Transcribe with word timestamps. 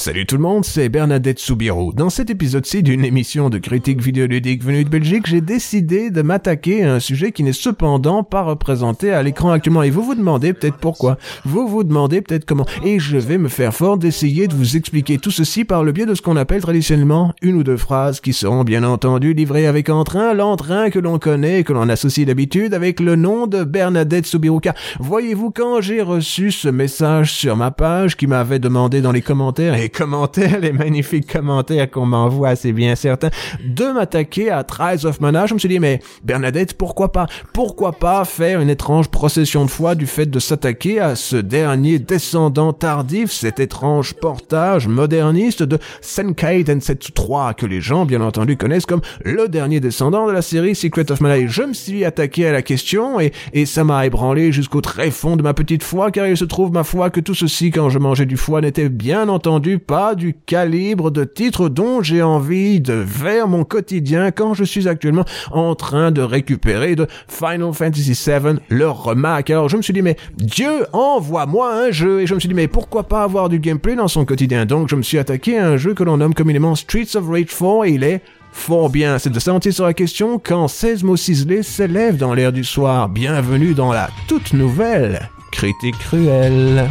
Salut 0.00 0.24
tout 0.24 0.36
le 0.36 0.42
monde, 0.42 0.64
c'est 0.64 0.88
Bernadette 0.88 1.38
Soubirou. 1.38 1.92
Dans 1.92 2.08
cet 2.08 2.30
épisode-ci 2.30 2.82
d'une 2.82 3.04
émission 3.04 3.50
de 3.50 3.58
critique 3.58 4.00
vidéoludique 4.00 4.64
venue 4.64 4.82
de 4.82 4.88
Belgique, 4.88 5.26
j'ai 5.26 5.42
décidé 5.42 6.08
de 6.08 6.22
m'attaquer 6.22 6.84
à 6.84 6.94
un 6.94 7.00
sujet 7.00 7.32
qui 7.32 7.42
n'est 7.42 7.52
cependant 7.52 8.24
pas 8.24 8.40
représenté 8.40 9.12
à 9.12 9.22
l'écran 9.22 9.50
actuellement. 9.50 9.82
Et 9.82 9.90
vous 9.90 10.02
vous 10.02 10.14
demandez 10.14 10.54
peut-être 10.54 10.78
pourquoi. 10.78 11.18
Vous 11.44 11.68
vous 11.68 11.84
demandez 11.84 12.22
peut-être 12.22 12.46
comment. 12.46 12.64
Et 12.82 12.98
je 12.98 13.18
vais 13.18 13.36
me 13.36 13.48
faire 13.48 13.74
fort 13.74 13.98
d'essayer 13.98 14.48
de 14.48 14.54
vous 14.54 14.74
expliquer 14.74 15.18
tout 15.18 15.30
ceci 15.30 15.66
par 15.66 15.84
le 15.84 15.92
biais 15.92 16.06
de 16.06 16.14
ce 16.14 16.22
qu'on 16.22 16.36
appelle 16.36 16.62
traditionnellement 16.62 17.34
une 17.42 17.56
ou 17.56 17.62
deux 17.62 17.76
phrases 17.76 18.20
qui 18.20 18.32
seront 18.32 18.64
bien 18.64 18.84
entendu 18.84 19.34
livrées 19.34 19.66
avec 19.66 19.90
entrain, 19.90 20.32
l'entrain 20.32 20.88
que 20.88 20.98
l'on 20.98 21.18
connaît 21.18 21.62
que 21.62 21.74
l'on 21.74 21.90
associe 21.90 22.26
d'habitude 22.26 22.72
avec 22.72 23.00
le 23.00 23.16
nom 23.16 23.46
de 23.46 23.64
Bernadette 23.64 24.34
Car 24.62 24.72
Voyez-vous, 24.98 25.50
quand 25.50 25.82
j'ai 25.82 26.00
reçu 26.00 26.52
ce 26.52 26.68
message 26.68 27.34
sur 27.34 27.54
ma 27.54 27.70
page 27.70 28.16
qui 28.16 28.26
m'avait 28.26 28.58
demandé 28.58 29.02
dans 29.02 29.12
les 29.12 29.20
commentaires 29.20 29.74
et 29.74 29.89
commentaires, 29.90 30.60
les 30.60 30.72
magnifiques 30.72 31.30
commentaires 31.30 31.90
qu'on 31.90 32.06
m'envoie, 32.06 32.56
c'est 32.56 32.72
bien 32.72 32.94
certain, 32.94 33.30
de 33.64 33.92
m'attaquer 33.92 34.50
à 34.50 34.64
Trials 34.64 35.06
of 35.06 35.20
Mana. 35.20 35.46
Je 35.46 35.54
me 35.54 35.58
suis 35.58 35.68
dit, 35.68 35.80
mais 35.80 36.00
Bernadette, 36.24 36.74
pourquoi 36.74 37.12
pas? 37.12 37.26
Pourquoi 37.52 37.92
pas 37.92 38.24
faire 38.24 38.60
une 38.60 38.70
étrange 38.70 39.08
procession 39.08 39.64
de 39.64 39.70
foi 39.70 39.94
du 39.94 40.06
fait 40.06 40.26
de 40.26 40.38
s'attaquer 40.38 41.00
à 41.00 41.16
ce 41.16 41.36
dernier 41.36 41.98
descendant 41.98 42.72
tardif, 42.72 43.32
cet 43.32 43.60
étrange 43.60 44.14
portage 44.14 44.88
moderniste 44.88 45.62
de 45.62 45.78
Senkei 46.00 46.64
Densetsu 46.64 47.12
3, 47.12 47.54
que 47.54 47.66
les 47.66 47.80
gens, 47.80 48.06
bien 48.06 48.20
entendu, 48.20 48.56
connaissent 48.56 48.86
comme 48.86 49.00
le 49.24 49.48
dernier 49.48 49.80
descendant 49.80 50.26
de 50.26 50.32
la 50.32 50.42
série 50.42 50.74
Secret 50.74 51.10
of 51.10 51.20
Mana. 51.20 51.38
Et 51.38 51.48
je 51.48 51.62
me 51.62 51.72
suis 51.72 52.04
attaqué 52.04 52.46
à 52.46 52.52
la 52.52 52.62
question 52.62 53.20
et, 53.20 53.32
et 53.52 53.66
ça 53.66 53.84
m'a 53.84 54.06
ébranlé 54.06 54.52
jusqu'au 54.52 54.80
très 54.80 55.10
fond 55.10 55.36
de 55.36 55.42
ma 55.42 55.54
petite 55.54 55.82
foi, 55.82 56.10
car 56.10 56.26
il 56.26 56.36
se 56.36 56.44
trouve, 56.44 56.72
ma 56.72 56.84
foi, 56.84 57.10
que 57.10 57.20
tout 57.20 57.34
ceci, 57.34 57.70
quand 57.70 57.88
je 57.88 57.98
mangeais 57.98 58.26
du 58.26 58.36
foie, 58.36 58.60
n'était 58.60 58.88
bien 58.88 59.28
entendu 59.28 59.78
pas 59.80 60.14
du 60.14 60.34
calibre 60.46 61.10
de 61.10 61.24
titre 61.24 61.68
dont 61.68 62.02
j'ai 62.02 62.22
envie 62.22 62.80
de 62.80 63.04
faire 63.04 63.48
mon 63.48 63.64
quotidien 63.64 64.30
quand 64.30 64.54
je 64.54 64.62
suis 64.62 64.86
actuellement 64.86 65.24
en 65.50 65.74
train 65.74 66.12
de 66.12 66.22
récupérer 66.22 66.94
de 66.94 67.06
Final 67.26 67.72
Fantasy 67.72 68.12
VII 68.12 68.58
leur 68.68 69.04
remake. 69.04 69.50
Alors 69.50 69.68
je 69.68 69.76
me 69.76 69.82
suis 69.82 69.92
dit 69.92 70.02
mais 70.02 70.16
Dieu 70.36 70.86
envoie-moi 70.92 71.74
un 71.74 71.90
jeu 71.90 72.20
et 72.20 72.26
je 72.26 72.34
me 72.34 72.40
suis 72.40 72.48
dit 72.48 72.54
mais 72.54 72.68
pourquoi 72.68 73.04
pas 73.04 73.24
avoir 73.24 73.48
du 73.48 73.58
gameplay 73.58 73.96
dans 73.96 74.08
son 74.08 74.24
quotidien? 74.24 74.66
Donc 74.66 74.88
je 74.88 74.96
me 74.96 75.02
suis 75.02 75.18
attaqué 75.18 75.58
à 75.58 75.66
un 75.66 75.76
jeu 75.76 75.94
que 75.94 76.04
l'on 76.04 76.18
nomme 76.18 76.34
communément 76.34 76.74
Streets 76.76 77.16
of 77.16 77.28
Rage 77.28 77.46
4 77.46 77.86
et 77.86 77.90
il 77.90 78.04
est 78.04 78.22
Fort 78.52 78.90
bien, 78.90 79.18
c'est 79.18 79.30
de 79.30 79.38
sentir 79.38 79.72
sur 79.72 79.84
la 79.84 79.94
question 79.94 80.40
quand 80.42 80.66
16 80.66 81.04
mots 81.04 81.16
ciselés 81.16 81.62
s'élèvent 81.62 82.16
dans 82.16 82.34
l'air 82.34 82.52
du 82.52 82.64
soir. 82.64 83.08
Bienvenue 83.08 83.74
dans 83.74 83.92
la 83.92 84.10
toute 84.26 84.52
nouvelle 84.52 85.28
critique 85.52 85.98
cruelle. 85.98 86.88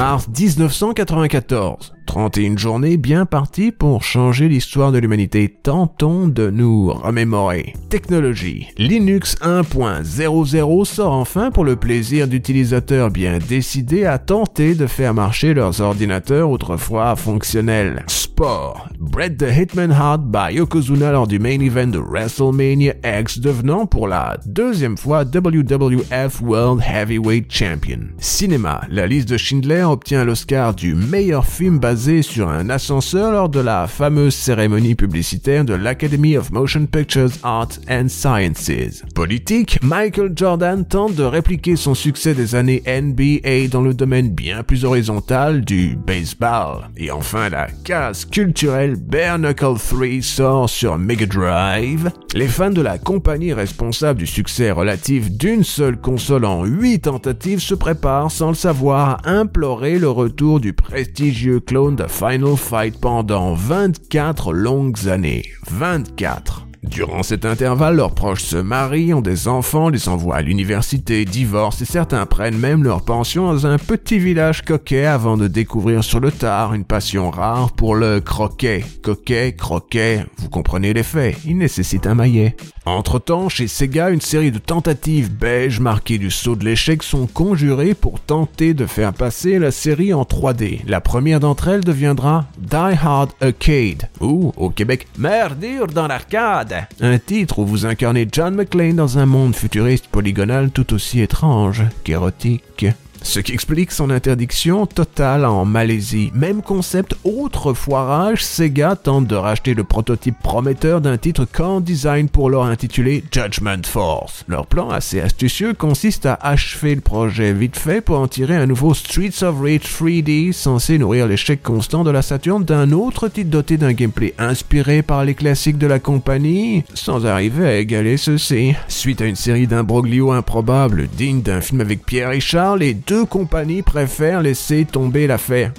Mars 0.00 0.28
1994. 0.28 1.92
31 2.06 2.56
journées 2.56 2.96
bien 2.96 3.26
parties 3.26 3.70
pour 3.70 4.02
changer 4.02 4.48
l'histoire 4.48 4.92
de 4.92 4.98
l'humanité. 4.98 5.54
Tentons 5.62 6.26
de 6.26 6.48
nous 6.48 6.90
remémorer. 6.90 7.74
Technologie. 7.90 8.68
Linux 8.78 9.36
1.00 9.42 10.84
sort 10.86 11.12
enfin 11.12 11.50
pour 11.50 11.64
le 11.64 11.76
plaisir 11.76 12.28
d'utilisateurs 12.28 13.10
bien 13.10 13.38
décidés 13.46 14.06
à 14.06 14.16
tenter 14.16 14.74
de 14.74 14.86
faire 14.86 15.12
marcher 15.12 15.52
leurs 15.52 15.82
ordinateurs 15.82 16.48
autrefois 16.48 17.14
fonctionnels. 17.14 18.06
Sport. 18.40 18.90
Bret 18.98 19.38
the 19.38 19.50
Hitman 19.50 19.92
Hart 19.92 20.30
by 20.30 20.52
Yokozuna 20.52 21.12
lors 21.12 21.26
du 21.26 21.38
main 21.38 21.60
event 21.60 21.88
de 21.88 21.98
WrestleMania 21.98 22.94
X 23.04 23.38
devenant 23.38 23.84
pour 23.86 24.08
la 24.08 24.38
deuxième 24.46 24.96
fois 24.96 25.24
WWF 25.24 26.40
World 26.40 26.82
Heavyweight 26.82 27.52
Champion. 27.52 28.00
Cinéma. 28.18 28.82
La 28.88 29.06
liste 29.06 29.28
de 29.28 29.36
Schindler 29.36 29.82
obtient 29.82 30.24
l'Oscar 30.24 30.74
du 30.74 30.94
meilleur 30.94 31.44
film 31.44 31.78
basé 31.78 32.22
sur 32.22 32.48
un 32.48 32.70
ascenseur 32.70 33.32
lors 33.32 33.48
de 33.50 33.60
la 33.60 33.86
fameuse 33.86 34.34
cérémonie 34.34 34.94
publicitaire 34.94 35.66
de 35.66 35.74
l'Academy 35.74 36.38
of 36.38 36.50
Motion 36.50 36.86
Pictures 36.86 37.32
Arts 37.42 37.78
and 37.90 38.08
Sciences. 38.08 39.02
Politique, 39.14 39.78
Michael 39.82 40.32
Jordan 40.34 40.86
tente 40.86 41.14
de 41.14 41.24
répliquer 41.24 41.76
son 41.76 41.94
succès 41.94 42.34
des 42.34 42.54
années 42.54 42.82
NBA 42.86 43.68
dans 43.70 43.82
le 43.82 43.92
domaine 43.92 44.30
bien 44.30 44.62
plus 44.62 44.86
horizontal 44.86 45.62
du 45.62 45.96
baseball. 45.96 46.88
Et 46.96 47.10
enfin, 47.10 47.50
la 47.50 47.66
case 47.84 48.26
culturelle 48.30 48.96
Bare 48.96 49.38
Knuckle 49.38 49.78
3 49.78 50.22
sort 50.22 50.70
sur 50.70 50.98
Mega 50.98 51.26
Drive. 51.26 52.10
Les 52.34 52.46
fans 52.46 52.70
de 52.70 52.80
la 52.80 52.98
compagnie 52.98 53.52
responsable 53.52 54.20
du 54.20 54.26
succès 54.26 54.70
relatif 54.70 55.30
d'une 55.30 55.64
seule 55.64 56.00
console 56.00 56.44
en 56.44 56.64
8 56.64 57.00
tentatives 57.00 57.60
se 57.60 57.74
préparent 57.74 58.30
sans 58.30 58.48
le 58.48 58.54
savoir 58.54 59.20
à 59.24 59.30
implorer 59.30 59.98
le 59.98 60.10
retour 60.10 60.60
du 60.60 60.72
prestigieux 60.72 61.60
clone 61.60 61.96
de 61.96 62.06
Final 62.06 62.56
Fight 62.56 63.00
pendant 63.00 63.54
24 63.54 64.52
longues 64.52 65.08
années. 65.08 65.44
24. 65.68 66.69
Durant 66.82 67.22
cet 67.22 67.44
intervalle, 67.44 67.96
leurs 67.96 68.14
proches 68.14 68.42
se 68.42 68.56
marient, 68.56 69.12
ont 69.12 69.20
des 69.20 69.48
enfants, 69.48 69.90
les 69.90 70.08
envoient 70.08 70.36
à 70.36 70.42
l'université, 70.42 71.26
divorcent 71.26 71.82
et 71.82 71.84
certains 71.84 72.24
prennent 72.24 72.56
même 72.56 72.82
leur 72.82 73.02
pension 73.02 73.52
dans 73.52 73.66
un 73.66 73.76
petit 73.76 74.18
village 74.18 74.62
coquet 74.62 75.04
avant 75.04 75.36
de 75.36 75.46
découvrir 75.46 76.02
sur 76.02 76.20
le 76.20 76.32
tard 76.32 76.72
une 76.72 76.84
passion 76.84 77.30
rare 77.30 77.72
pour 77.72 77.94
le 77.94 78.20
croquet. 78.20 78.82
Coquet, 79.02 79.52
croquet, 79.52 80.24
vous 80.38 80.48
comprenez 80.48 80.94
les 80.94 81.02
faits, 81.02 81.36
il 81.44 81.58
nécessite 81.58 82.06
un 82.06 82.14
maillet. 82.14 82.56
Entre-temps, 82.86 83.50
chez 83.50 83.68
Sega, 83.68 84.08
une 84.08 84.22
série 84.22 84.50
de 84.50 84.58
tentatives 84.58 85.30
beige 85.30 85.80
marquées 85.80 86.16
du 86.16 86.30
saut 86.30 86.56
de 86.56 86.64
l'échec 86.64 87.02
sont 87.02 87.26
conjurées 87.26 87.94
pour 87.94 88.20
tenter 88.20 88.72
de 88.72 88.86
faire 88.86 89.12
passer 89.12 89.58
la 89.58 89.70
série 89.70 90.14
en 90.14 90.22
3D. 90.22 90.80
La 90.86 91.02
première 91.02 91.40
d'entre 91.40 91.68
elles 91.68 91.84
deviendra 91.84 92.46
Die 92.58 92.74
Hard 92.74 93.32
Arcade, 93.42 94.08
ou 94.20 94.52
au 94.56 94.70
Québec, 94.70 95.06
Merdure 95.18 95.86
dans 95.88 96.06
l'arcade 96.06 96.69
un 97.00 97.18
titre 97.18 97.58
où 97.58 97.66
vous 97.66 97.86
incarnez 97.86 98.28
John 98.30 98.54
McClane 98.54 98.96
dans 98.96 99.18
un 99.18 99.26
monde 99.26 99.54
futuriste 99.54 100.06
polygonal 100.08 100.70
tout 100.70 100.92
aussi 100.94 101.20
étrange 101.20 101.82
qu'érotique 102.04 102.86
ce 103.22 103.40
qui 103.40 103.52
explique 103.52 103.92
son 103.92 104.10
interdiction 104.10 104.86
totale 104.86 105.44
en 105.44 105.64
Malaisie. 105.64 106.30
Même 106.34 106.62
concept, 106.62 107.14
autre 107.24 107.74
foirage, 107.74 108.44
Sega 108.44 108.96
tente 108.96 109.26
de 109.26 109.36
racheter 109.36 109.74
le 109.74 109.84
prototype 109.84 110.38
prometteur 110.42 111.00
d'un 111.00 111.18
titre 111.18 111.46
Core 111.50 111.80
Design 111.80 112.28
pour 112.28 112.50
leur 112.50 112.64
intitulé 112.64 113.24
Judgment 113.30 113.82
Force. 113.84 114.44
Leur 114.48 114.66
plan 114.66 114.90
assez 114.90 115.20
astucieux 115.20 115.74
consiste 115.74 116.26
à 116.26 116.34
achever 116.34 116.94
le 116.94 117.00
projet 117.00 117.52
vite 117.52 117.78
fait 117.78 118.00
pour 118.00 118.18
en 118.18 118.28
tirer 118.28 118.56
un 118.56 118.66
nouveau 118.66 118.94
Streets 118.94 119.42
of 119.42 119.60
Rage 119.60 119.80
3D 119.80 120.52
censé 120.52 120.98
nourrir 120.98 121.26
l'échec 121.26 121.62
constant 121.62 122.04
de 122.04 122.10
la 122.10 122.22
Saturn 122.22 122.64
d'un 122.64 122.92
autre 122.92 123.28
titre 123.28 123.50
doté 123.50 123.76
d'un 123.76 123.92
gameplay 123.92 124.34
inspiré 124.38 125.02
par 125.02 125.24
les 125.24 125.34
classiques 125.34 125.78
de 125.78 125.86
la 125.86 125.98
compagnie, 125.98 126.84
sans 126.94 127.26
arriver 127.26 127.66
à 127.66 127.76
égaler 127.78 128.16
ceux-ci. 128.16 128.74
Suite 128.88 129.20
à 129.20 129.26
une 129.26 129.36
série 129.36 129.66
d'imbroglios 129.66 130.32
improbables 130.32 131.08
dignes 131.08 131.42
d'un 131.42 131.60
film 131.60 131.80
avec 131.80 132.04
Pierre 132.04 132.32
et 132.32 132.40
Charles, 132.40 132.82
et 132.82 132.94
deux 133.10 133.24
compagnies 133.24 133.82
préfèrent 133.82 134.40
laisser 134.40 134.84
tomber 134.84 135.26
l'affaire. 135.26 135.72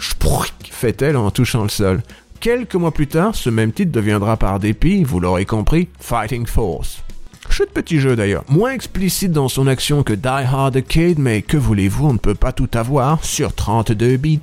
fait-elle 0.69 1.15
en 1.15 1.31
touchant 1.31 1.63
le 1.63 1.69
sol. 1.69 2.01
Quelques 2.41 2.75
mois 2.75 2.91
plus 2.91 3.07
tard, 3.07 3.35
ce 3.35 3.49
même 3.49 3.71
titre 3.71 3.93
deviendra 3.93 4.35
par 4.35 4.59
dépit, 4.59 5.05
vous 5.05 5.21
l'aurez 5.21 5.45
compris, 5.45 5.87
Fighting 5.97 6.45
Force. 6.45 7.01
Chouette 7.51 7.73
petit 7.73 7.99
jeu 7.99 8.15
d'ailleurs, 8.15 8.45
moins 8.47 8.71
explicite 8.71 9.33
dans 9.33 9.49
son 9.49 9.67
action 9.67 10.03
que 10.03 10.13
Die 10.13 10.25
Hard 10.25 10.77
Arcade, 10.77 11.19
mais 11.19 11.41
que 11.41 11.57
voulez-vous, 11.57 12.07
on 12.07 12.13
ne 12.13 12.17
peut 12.17 12.33
pas 12.33 12.53
tout 12.53 12.69
avoir 12.73 13.25
sur 13.25 13.53
32 13.53 14.15
bits. 14.15 14.39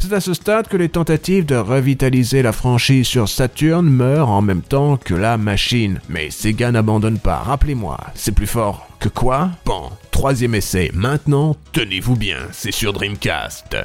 C'est 0.00 0.12
à 0.12 0.20
ce 0.20 0.34
stade 0.34 0.66
que 0.66 0.76
les 0.76 0.88
tentatives 0.88 1.46
de 1.46 1.54
revitaliser 1.54 2.42
la 2.42 2.50
franchise 2.50 3.06
sur 3.06 3.28
Saturn 3.28 3.88
meurent 3.88 4.30
en 4.30 4.42
même 4.42 4.62
temps 4.62 4.96
que 4.96 5.14
la 5.14 5.36
machine. 5.38 6.00
Mais 6.08 6.30
Sega 6.30 6.72
n'abandonne 6.72 7.20
pas, 7.20 7.38
rappelez-moi, 7.38 7.96
c'est 8.16 8.32
plus 8.32 8.48
fort 8.48 8.88
que 8.98 9.08
quoi? 9.08 9.50
Bon, 9.64 9.90
troisième 10.10 10.56
essai, 10.56 10.90
maintenant, 10.92 11.54
tenez-vous 11.72 12.16
bien, 12.16 12.38
c'est 12.50 12.72
sur 12.72 12.92
Dreamcast. 12.92 13.76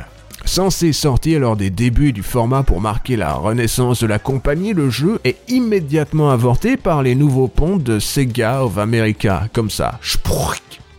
Censé 0.46 0.94
sortir 0.94 1.40
lors 1.40 1.56
des 1.56 1.70
débuts 1.70 2.14
du 2.14 2.22
format 2.22 2.64
pour 2.64 2.82
marquer 2.82 3.16
la 3.16 3.34
renaissance 3.34 4.02
de 4.02 4.08
la 4.08 4.20
compagnie, 4.20 4.74
le 4.74 4.90
jeu 4.90 5.20
est 5.24 5.38
immédiatement 5.50 6.30
avorté 6.32 6.78
par 6.78 7.02
les 7.02 7.16
nouveaux 7.16 7.48
ponts 7.48 7.78
de 7.78 8.00
Sega 8.00 8.64
of 8.64 8.78
America, 8.78 9.48
comme 9.54 9.70
ça, 9.70 10.00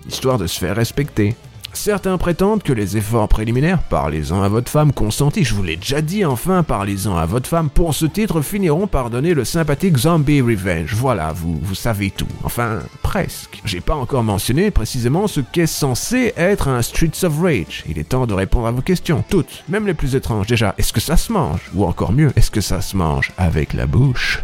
histoire 0.09 0.39
de 0.39 0.47
se 0.47 0.59
faire 0.59 0.75
respecter. 0.75 1.37
Certains 1.75 2.17
prétendent 2.19 2.63
que 2.63 2.73
les 2.73 2.97
efforts 2.97 3.29
préliminaires, 3.29 3.83
parlez-en 3.83 4.41
à 4.41 4.49
votre 4.49 4.71
femme 4.71 4.93
consentie, 4.93 5.43
je 5.43 5.55
vous 5.55 5.65
l'ai 5.65 5.77
déjà 5.77 6.01
dit 6.01 6.25
enfin, 6.25 6.63
parlez-en 6.63 7.17
à 7.17 7.27
votre 7.27 7.49
femme, 7.49 7.69
pour 7.69 7.95
ce 7.95 8.07
titre 8.07 8.43
finiront 8.43 8.87
par 8.87 9.11
donner 9.11 9.35
le 9.35 9.45
sympathique 9.45 9.97
Zombie 9.97 10.41
Revenge. 10.41 10.95
Voilà, 10.95 11.33
vous, 11.33 11.59
vous 11.61 11.75
savez 11.75 12.11
tout. 12.11 12.29
Enfin, 12.45 12.79
presque. 13.03 13.61
J'ai 13.65 13.81
pas 13.81 13.97
encore 13.97 14.23
mentionné 14.23 14.71
précisément 14.71 15.27
ce 15.27 15.41
qu'est 15.41 15.67
censé 15.67 16.33
être 16.37 16.69
un 16.69 16.81
Streets 16.81 17.25
of 17.25 17.41
Rage. 17.41 17.85
Il 17.89 17.99
est 17.99 18.09
temps 18.09 18.27
de 18.27 18.35
répondre 18.35 18.69
à 18.69 18.71
vos 18.71 18.81
questions, 18.81 19.25
toutes, 19.29 19.65
même 19.69 19.87
les 19.87 19.95
plus 19.95 20.15
étranges. 20.15 20.47
Déjà, 20.47 20.77
est-ce 20.79 20.93
que 20.93 21.01
ça 21.01 21.17
se 21.17 21.33
mange? 21.33 21.71
Ou 21.75 21.85
encore 21.85 22.13
mieux, 22.13 22.31
est-ce 22.37 22.53
que 22.53 22.61
ça 22.61 22.81
se 22.81 22.97
mange 22.97 23.33
avec 23.37 23.75
la 23.75 23.87
bouche? 23.87 24.43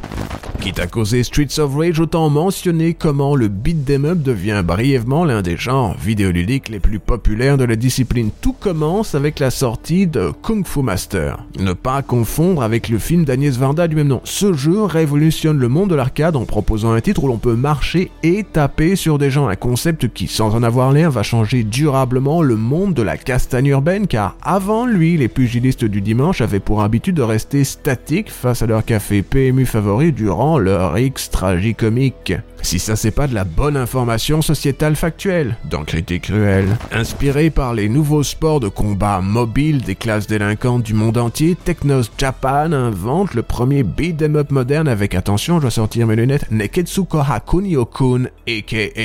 Quitte 0.61 0.81
à 0.81 0.89
causer 0.89 1.23
Streets 1.23 1.61
of 1.61 1.77
Rage, 1.77 2.01
autant 2.01 2.29
mentionner 2.29 2.93
comment 2.93 3.37
le 3.37 3.49
beat 3.49 3.85
them 3.87 4.05
up 4.05 4.19
devient 4.19 4.63
brièvement 4.65 5.25
l'un 5.25 5.43
des 5.43 5.57
genres 5.57 5.97
vidéoludiques 5.97 6.69
les 6.69 6.81
plus 6.81 6.99
populaires 6.99 7.20
de 7.31 7.65
la 7.65 7.77
discipline. 7.77 8.31
Tout 8.41 8.55
commence 8.59 9.15
avec 9.15 9.39
la 9.39 9.51
sortie 9.51 10.07
de 10.07 10.33
Kung 10.43 10.67
Fu 10.67 10.83
Master. 10.83 11.45
Ne 11.59 11.75
pas 11.75 12.03
confondre 12.03 12.63
avec 12.63 12.89
le 12.89 12.99
film 12.99 13.25
d'Agnès 13.25 13.57
Varda 13.57 13.89
du 13.89 13.95
même 13.95 14.09
nom. 14.09 14.21
Ce 14.25 14.53
jeu 14.53 14.83
révolutionne 14.83 15.59
le 15.59 15.69
monde 15.69 15.91
de 15.91 15.95
l'arcade 15.95 16.35
en 16.35 16.45
proposant 16.45 16.93
un 16.93 17.01
titre 17.01 17.25
où 17.25 17.29
l'on 17.29 17.39
peut 17.39 17.55
marcher 17.55 18.11
et 18.23 18.45
taper 18.45 18.97
sur 18.97 19.19
des 19.19 19.31
gens. 19.31 19.49
Un 19.49 19.57
concept 19.57 20.13
qui, 20.13 20.27
sans 20.27 20.55
en 20.55 20.63
avoir 20.63 20.93
l'air, 20.93 21.11
va 21.11 21.23
changer 21.23 21.63
durablement 21.63 22.43
le 22.43 22.57
monde 22.57 22.95
de 22.95 23.03
la 23.03 23.17
castagne 23.17 23.67
urbaine 23.67 24.07
car 24.07 24.37
avant 24.43 24.87
lui, 24.87 25.17
les 25.17 25.29
pugilistes 25.29 25.85
du 25.85 26.01
dimanche 26.01 26.41
avaient 26.41 26.61
pour 26.61 26.83
habitude 26.83 27.17
de 27.17 27.23
rester 27.23 27.65
statiques 27.65 28.31
face 28.31 28.63
à 28.63 28.67
leur 28.67 28.85
café 28.85 29.23
PMU 29.23 29.67
favori 29.67 30.13
durant 30.13 30.59
leur 30.59 30.99
X 30.99 31.31
tragicomique. 31.31 32.33
Si 32.63 32.79
ça 32.79 32.95
c'est 32.95 33.11
pas 33.11 33.27
de 33.27 33.35
la 33.35 33.45
bonne 33.45 33.77
information 33.77 34.43
sociétale 34.43 34.97
factuelle, 34.97 35.57
dans 35.71 35.85
Critique 35.85 36.25
Cruelle. 36.25 36.77
Inspiré 37.11 37.51
par 37.51 37.75
les 37.75 37.89
nouveaux 37.89 38.23
sports 38.23 38.61
de 38.61 38.69
combat 38.69 39.21
mobiles 39.21 39.83
des 39.83 39.97
classes 39.97 40.29
délinquantes 40.29 40.85
du 40.85 40.95
monde 40.95 41.19
entier, 41.19 41.57
Technos 41.57 42.05
Japan 42.17 42.71
invente 42.71 43.35
le 43.35 43.43
premier 43.43 43.83
beat'em 43.83 44.37
up 44.37 44.53
moderne 44.53 44.87
avec, 44.87 45.17
attention, 45.17 45.57
je 45.57 45.63
dois 45.63 45.71
sortir 45.73 46.07
mes 46.07 46.15
lunettes, 46.15 46.49
Neketsuko 46.53 47.19
Hakunio-kun, 47.19 48.27
aka... 48.47 49.03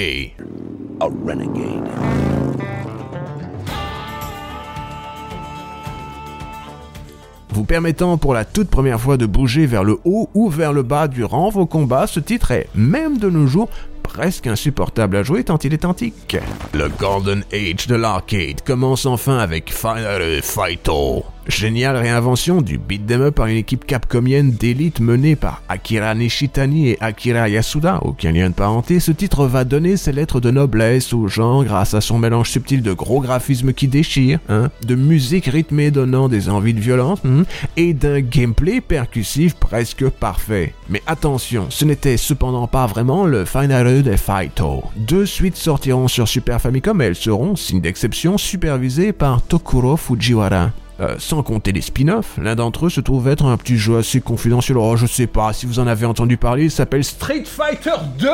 A 1.00 1.06
Renegade. 1.06 1.90
vous 7.56 7.64
permettant 7.64 8.18
pour 8.18 8.34
la 8.34 8.44
toute 8.44 8.70
première 8.70 9.00
fois 9.00 9.16
de 9.16 9.26
bouger 9.26 9.66
vers 9.66 9.86
le 9.86 9.98
haut 10.04 10.30
ou 10.34 10.50
vers 10.50 10.74
le 10.74 10.84
bas 10.84 11.08
durant 11.08 11.50
vos 11.50 11.66
combats, 11.66 12.06
ce 12.06 12.20
titre 12.20 12.52
est, 12.52 12.68
même 12.76 13.18
de 13.18 13.30
nos 13.30 13.48
jours, 13.48 13.70
presque 14.16 14.48
insupportable 14.48 15.18
à 15.18 15.24
jouer 15.24 15.44
tant 15.44 15.58
il 15.58 15.74
est 15.74 15.84
antique. 15.84 16.38
Le 16.74 16.88
Golden 16.88 17.44
Age 17.52 17.88
de 17.88 17.96
l'arcade 17.96 18.62
commence 18.66 19.06
enfin 19.06 19.40
avec 19.40 19.74
Final 19.74 20.42
Fight 20.42 20.88
Géniale 21.48 21.98
réinvention 21.98 22.62
du 22.62 22.80
beat 22.80 23.06
them 23.06 23.22
up 23.22 23.36
par 23.36 23.46
une 23.46 23.58
équipe 23.58 23.86
capcomienne 23.86 24.52
d'élite 24.52 25.00
menée 25.00 25.36
par 25.36 25.62
Akira 25.70 26.16
Nishitani 26.16 26.90
et 26.90 26.98
Akira 27.02 27.48
Yasuda, 27.50 28.00
aucun 28.02 28.32
lien 28.32 28.50
de 28.50 28.56
parenté, 28.56 29.00
ce 29.00 29.12
titre 29.12 29.46
va 29.46 29.64
donner 29.64 29.96
ses 29.96 30.12
lettres 30.12 30.40
de 30.40 30.50
noblesse 30.50 31.14
au 31.14 31.28
genre 31.28 31.64
grâce 31.64 31.94
à 31.94 32.02
son 32.02 32.18
mélange 32.18 32.50
subtil 32.50 32.82
de 32.82 32.94
gros 32.94 33.22
graphismes 33.22 33.74
qui 33.74 33.88
déchirent, 33.88 34.40
hein, 34.50 34.72
de 34.86 34.96
musique 34.96 35.46
rythmée 35.46 35.92
donnant 35.92 36.30
des 36.30 36.50
envies 36.50 36.74
de 36.74 36.80
violence, 36.80 37.20
hein, 37.26 37.44
et 37.78 37.94
d'un 37.94 38.22
gameplay 38.22 38.82
percussif 38.82 39.54
presque 39.54 40.10
parfait. 40.10 40.74
Mais 40.90 41.04
attention, 41.06 41.68
ce 41.70 41.86
n'était 41.86 42.18
cependant 42.18 42.68
pas 42.68 42.88
vraiment 42.88 43.26
le 43.26 43.46
Final 43.46 44.02
de 44.02 44.16
Fighto. 44.16 44.84
Deux 44.96 45.28
suites 45.28 45.58
sortiront 45.58 46.08
sur 46.08 46.28
Super 46.28 46.60
Famicom 46.60 47.00
et 47.02 47.06
elles 47.06 47.16
seront, 47.16 47.56
signe 47.56 47.82
d'exception, 47.82 48.40
supervisées 48.40 49.14
par 49.14 49.44
Tokuro 49.44 49.96
Fujiwara. 49.96 50.72
Euh, 51.02 51.16
sans 51.20 51.44
compter 51.44 51.74
les 51.74 51.82
spin-offs, 51.82 52.38
l'un 52.38 52.56
d'entre 52.56 52.86
eux 52.86 52.90
se 52.90 53.02
trouve 53.02 53.28
être 53.28 53.46
un 53.46 53.58
petit 53.58 53.78
jeu 53.78 53.98
assez 53.98 54.22
confidentiel. 54.22 54.78
Oh, 54.78 54.96
je 54.96 55.06
sais 55.06 55.28
pas 55.28 55.52
si 55.52 55.66
vous 55.66 55.80
en 55.80 55.88
avez 55.88 56.06
entendu 56.06 56.38
parler, 56.38 56.66
il 56.66 56.72
s'appelle 56.72 57.04
Street 57.04 57.44
Fighter 57.46 57.96
2 58.18 58.30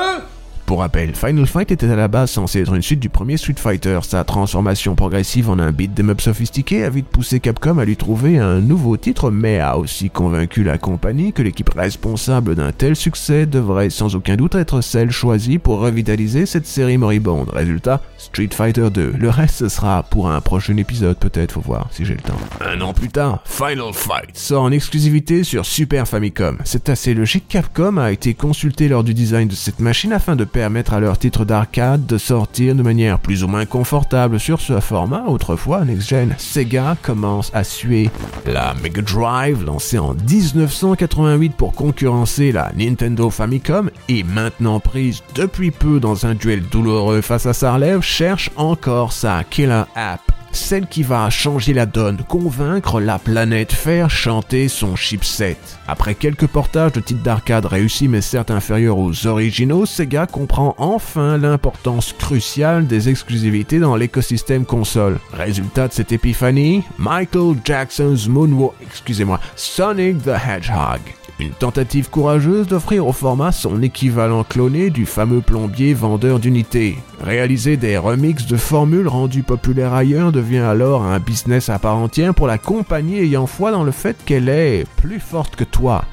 pour 0.71 0.79
rappel, 0.79 1.13
Final 1.15 1.47
Fight 1.47 1.69
était 1.69 1.91
à 1.91 1.97
la 1.97 2.07
base 2.07 2.31
censé 2.31 2.61
être 2.61 2.73
une 2.73 2.81
suite 2.81 3.01
du 3.01 3.09
premier 3.09 3.35
Street 3.35 3.55
Fighter. 3.57 3.99
Sa 4.03 4.23
transformation 4.23 4.95
progressive 4.95 5.49
en 5.49 5.59
un 5.59 5.73
beat 5.73 5.99
up 5.99 6.21
sophistiqué 6.21 6.85
a 6.85 6.89
vite 6.89 7.09
poussé 7.09 7.41
Capcom 7.41 7.77
à 7.77 7.83
lui 7.83 7.97
trouver 7.97 8.37
un 8.37 8.61
nouveau 8.61 8.95
titre, 8.95 9.31
mais 9.31 9.59
a 9.59 9.77
aussi 9.77 10.09
convaincu 10.09 10.63
la 10.63 10.77
compagnie 10.77 11.33
que 11.33 11.41
l'équipe 11.41 11.71
responsable 11.75 12.55
d'un 12.55 12.71
tel 12.71 12.95
succès 12.95 13.45
devrait 13.45 13.89
sans 13.89 14.15
aucun 14.15 14.37
doute 14.37 14.55
être 14.55 14.79
celle 14.79 15.11
choisie 15.11 15.57
pour 15.57 15.79
revitaliser 15.79 16.45
cette 16.45 16.65
série 16.65 16.97
moribonde. 16.97 17.49
Résultat, 17.49 17.99
Street 18.17 18.51
Fighter 18.53 18.89
2. 18.89 19.15
Le 19.17 19.29
reste, 19.29 19.57
ce 19.57 19.67
sera 19.67 20.03
pour 20.03 20.31
un 20.31 20.39
prochain 20.39 20.77
épisode, 20.77 21.17
peut-être, 21.17 21.51
faut 21.51 21.59
voir 21.59 21.89
si 21.91 22.05
j'ai 22.05 22.15
le 22.15 22.21
temps. 22.21 22.39
Un 22.61 22.79
an 22.79 22.93
plus 22.93 23.09
tard, 23.09 23.43
Final 23.43 23.91
Fight 23.91 24.37
sort 24.37 24.63
en 24.63 24.71
exclusivité 24.71 25.43
sur 25.43 25.65
Super 25.65 26.07
Famicom. 26.07 26.59
C'est 26.63 26.87
assez 26.87 27.13
logique, 27.13 27.49
Capcom 27.49 27.97
a 27.97 28.13
été 28.13 28.33
consulté 28.35 28.87
lors 28.87 29.03
du 29.03 29.13
design 29.13 29.49
de 29.49 29.55
cette 29.55 29.81
machine 29.81 30.13
afin 30.13 30.37
de 30.37 30.45
permettre 30.45 30.60
à 30.61 30.99
leur 30.99 31.17
titre 31.17 31.45
d'arcade 31.45 32.05
de 32.05 32.17
sortir 32.17 32.75
de 32.75 32.83
manière 32.83 33.19
plus 33.19 33.43
ou 33.43 33.47
moins 33.47 33.65
confortable 33.65 34.39
sur 34.39 34.61
ce 34.61 34.79
format. 34.79 35.25
Autrefois, 35.27 35.85
Next 35.85 36.09
Gen, 36.09 36.35
Sega 36.37 36.95
commence 37.01 37.51
à 37.53 37.63
suer. 37.63 38.09
La 38.45 38.73
Mega 38.81 39.01
Drive, 39.01 39.63
lancée 39.63 39.97
en 39.99 40.13
1988 40.13 41.53
pour 41.55 41.73
concurrencer 41.73 42.51
la 42.51 42.71
Nintendo 42.75 43.29
Famicom, 43.29 43.89
et 44.09 44.23
maintenant 44.23 44.79
prise 44.79 45.23
depuis 45.35 45.71
peu 45.71 45.99
dans 45.99 46.25
un 46.25 46.35
duel 46.35 46.61
douloureux 46.61 47.21
face 47.21 47.45
à 47.45 47.53
sa 47.53 47.73
relève, 47.73 48.01
cherche 48.01 48.51
encore 48.55 49.13
sa 49.13 49.43
killer 49.43 49.83
app 49.95 50.40
celle 50.55 50.87
qui 50.87 51.03
va 51.03 51.29
changer 51.29 51.73
la 51.73 51.85
donne, 51.85 52.17
convaincre 52.27 52.99
la 52.99 53.19
planète, 53.19 53.71
faire 53.71 54.09
chanter 54.09 54.67
son 54.67 54.95
chipset. 54.95 55.57
Après 55.87 56.15
quelques 56.15 56.47
portages 56.47 56.93
de 56.93 56.99
titres 56.99 57.23
d'arcade 57.23 57.65
réussis 57.65 58.07
mais 58.07 58.21
certes 58.21 58.51
inférieurs 58.51 58.97
aux 58.97 59.27
originaux, 59.27 59.85
Sega 59.85 60.25
comprend 60.25 60.75
enfin 60.77 61.37
l'importance 61.37 62.13
cruciale 62.13 62.87
des 62.87 63.09
exclusivités 63.09 63.79
dans 63.79 63.95
l'écosystème 63.95 64.65
console. 64.65 65.19
Résultat 65.33 65.87
de 65.87 65.93
cette 65.93 66.11
épiphanie, 66.11 66.83
Michael 66.97 67.55
Jackson's 67.63 68.27
Moonwalk, 68.27 68.73
excusez-moi, 68.81 69.39
Sonic 69.55 70.23
the 70.23 70.29
Hedgehog. 70.29 71.01
Une 71.41 71.53
tentative 71.53 72.11
courageuse 72.11 72.67
d'offrir 72.67 73.07
au 73.07 73.13
format 73.13 73.51
son 73.51 73.81
équivalent 73.81 74.43
cloné 74.43 74.91
du 74.91 75.07
fameux 75.07 75.41
plombier 75.41 75.95
vendeur 75.95 76.37
d'unités. 76.37 76.99
Réaliser 77.19 77.77
des 77.77 77.97
remixes 77.97 78.45
de 78.45 78.57
formules 78.57 79.07
rendues 79.07 79.41
populaires 79.41 79.95
ailleurs 79.95 80.31
devient 80.31 80.59
alors 80.59 81.01
un 81.01 81.17
business 81.17 81.69
à 81.69 81.79
part 81.79 81.97
entière 81.97 82.35
pour 82.35 82.45
la 82.45 82.59
compagnie 82.59 83.17
ayant 83.17 83.47
foi 83.47 83.71
dans 83.71 83.83
le 83.83 83.91
fait 83.91 84.15
qu'elle 84.23 84.49
est 84.49 84.85
plus 84.97 85.19
forte 85.19 85.55
que 85.55 85.63
toi. 85.63 86.05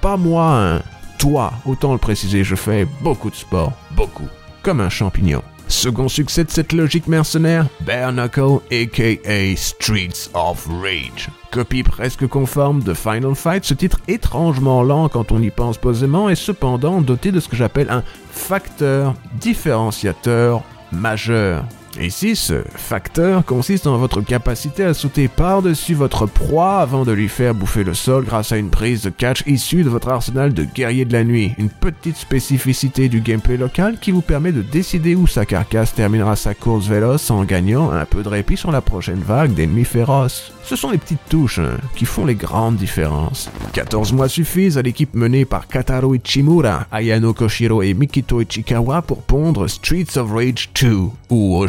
Pas 0.00 0.16
moi, 0.16 0.50
hein. 0.50 0.82
Toi, 1.18 1.52
autant 1.66 1.92
le 1.92 1.98
préciser, 1.98 2.42
je 2.42 2.54
fais 2.54 2.86
beaucoup 3.02 3.28
de 3.28 3.36
sport, 3.36 3.74
beaucoup, 3.90 4.28
comme 4.62 4.80
un 4.80 4.88
champignon. 4.88 5.42
Second 5.70 6.08
succès 6.08 6.42
de 6.42 6.50
cette 6.50 6.72
logique 6.72 7.06
mercenaire, 7.06 7.66
Bare 7.86 8.12
Knuckle 8.12 8.58
aka 8.72 9.56
Streets 9.56 10.28
of 10.34 10.66
Rage. 10.82 11.28
Copie 11.52 11.84
presque 11.84 12.26
conforme 12.26 12.82
de 12.82 12.92
Final 12.92 13.36
Fight, 13.36 13.64
ce 13.64 13.74
titre 13.74 14.00
étrangement 14.08 14.82
lent 14.82 15.08
quand 15.08 15.30
on 15.30 15.40
y 15.40 15.50
pense 15.50 15.78
posément 15.78 16.28
est 16.28 16.34
cependant 16.34 17.00
doté 17.00 17.30
de 17.30 17.38
ce 17.38 17.48
que 17.48 17.54
j'appelle 17.54 17.88
un 17.88 18.02
facteur 18.32 19.14
différenciateur 19.40 20.64
majeur. 20.90 21.64
Ici, 21.98 22.36
ce 22.36 22.62
facteur 22.76 23.44
consiste 23.44 23.86
en 23.86 23.98
votre 23.98 24.20
capacité 24.20 24.84
à 24.84 24.94
sauter 24.94 25.26
par-dessus 25.26 25.94
votre 25.94 26.26
proie 26.26 26.78
avant 26.78 27.04
de 27.04 27.12
lui 27.12 27.28
faire 27.28 27.54
bouffer 27.54 27.82
le 27.82 27.94
sol 27.94 28.24
grâce 28.24 28.52
à 28.52 28.58
une 28.58 28.70
prise 28.70 29.02
de 29.02 29.10
catch 29.10 29.42
issue 29.46 29.82
de 29.82 29.88
votre 29.88 30.08
arsenal 30.08 30.54
de 30.54 30.64
guerrier 30.64 31.04
de 31.04 31.12
la 31.12 31.24
nuit. 31.24 31.52
Une 31.58 31.68
petite 31.68 32.16
spécificité 32.16 33.08
du 33.08 33.20
gameplay 33.20 33.56
local 33.56 33.98
qui 34.00 34.12
vous 34.12 34.20
permet 34.20 34.52
de 34.52 34.62
décider 34.62 35.16
où 35.16 35.26
sa 35.26 35.44
carcasse 35.44 35.94
terminera 35.94 36.36
sa 36.36 36.54
course 36.54 36.86
véloce 36.86 37.30
en 37.30 37.44
gagnant 37.44 37.90
un 37.90 38.04
peu 38.04 38.22
de 38.22 38.28
répit 38.28 38.56
sur 38.56 38.70
la 38.70 38.80
prochaine 38.80 39.20
vague 39.20 39.54
d'ennemis 39.54 39.84
féroces. 39.84 40.52
Ce 40.62 40.76
sont 40.76 40.90
les 40.90 40.98
petites 40.98 41.28
touches 41.28 41.58
hein, 41.58 41.78
qui 41.96 42.04
font 42.04 42.24
les 42.24 42.36
grandes 42.36 42.76
différences. 42.76 43.50
14 43.72 44.12
mois 44.12 44.28
suffisent 44.28 44.78
à 44.78 44.82
l'équipe 44.82 45.14
menée 45.14 45.44
par 45.44 45.66
Kataru 45.66 46.18
Ichimura, 46.18 46.86
Ayano 46.92 47.34
Koshiro 47.34 47.82
et 47.82 47.94
Mikito 47.94 48.40
Ichikawa 48.40 49.02
pour 49.02 49.22
pondre 49.22 49.68
Streets 49.68 50.16
of 50.16 50.30
Rage 50.30 50.70
2, 50.80 50.96
ou 51.30 51.56
au 51.56 51.66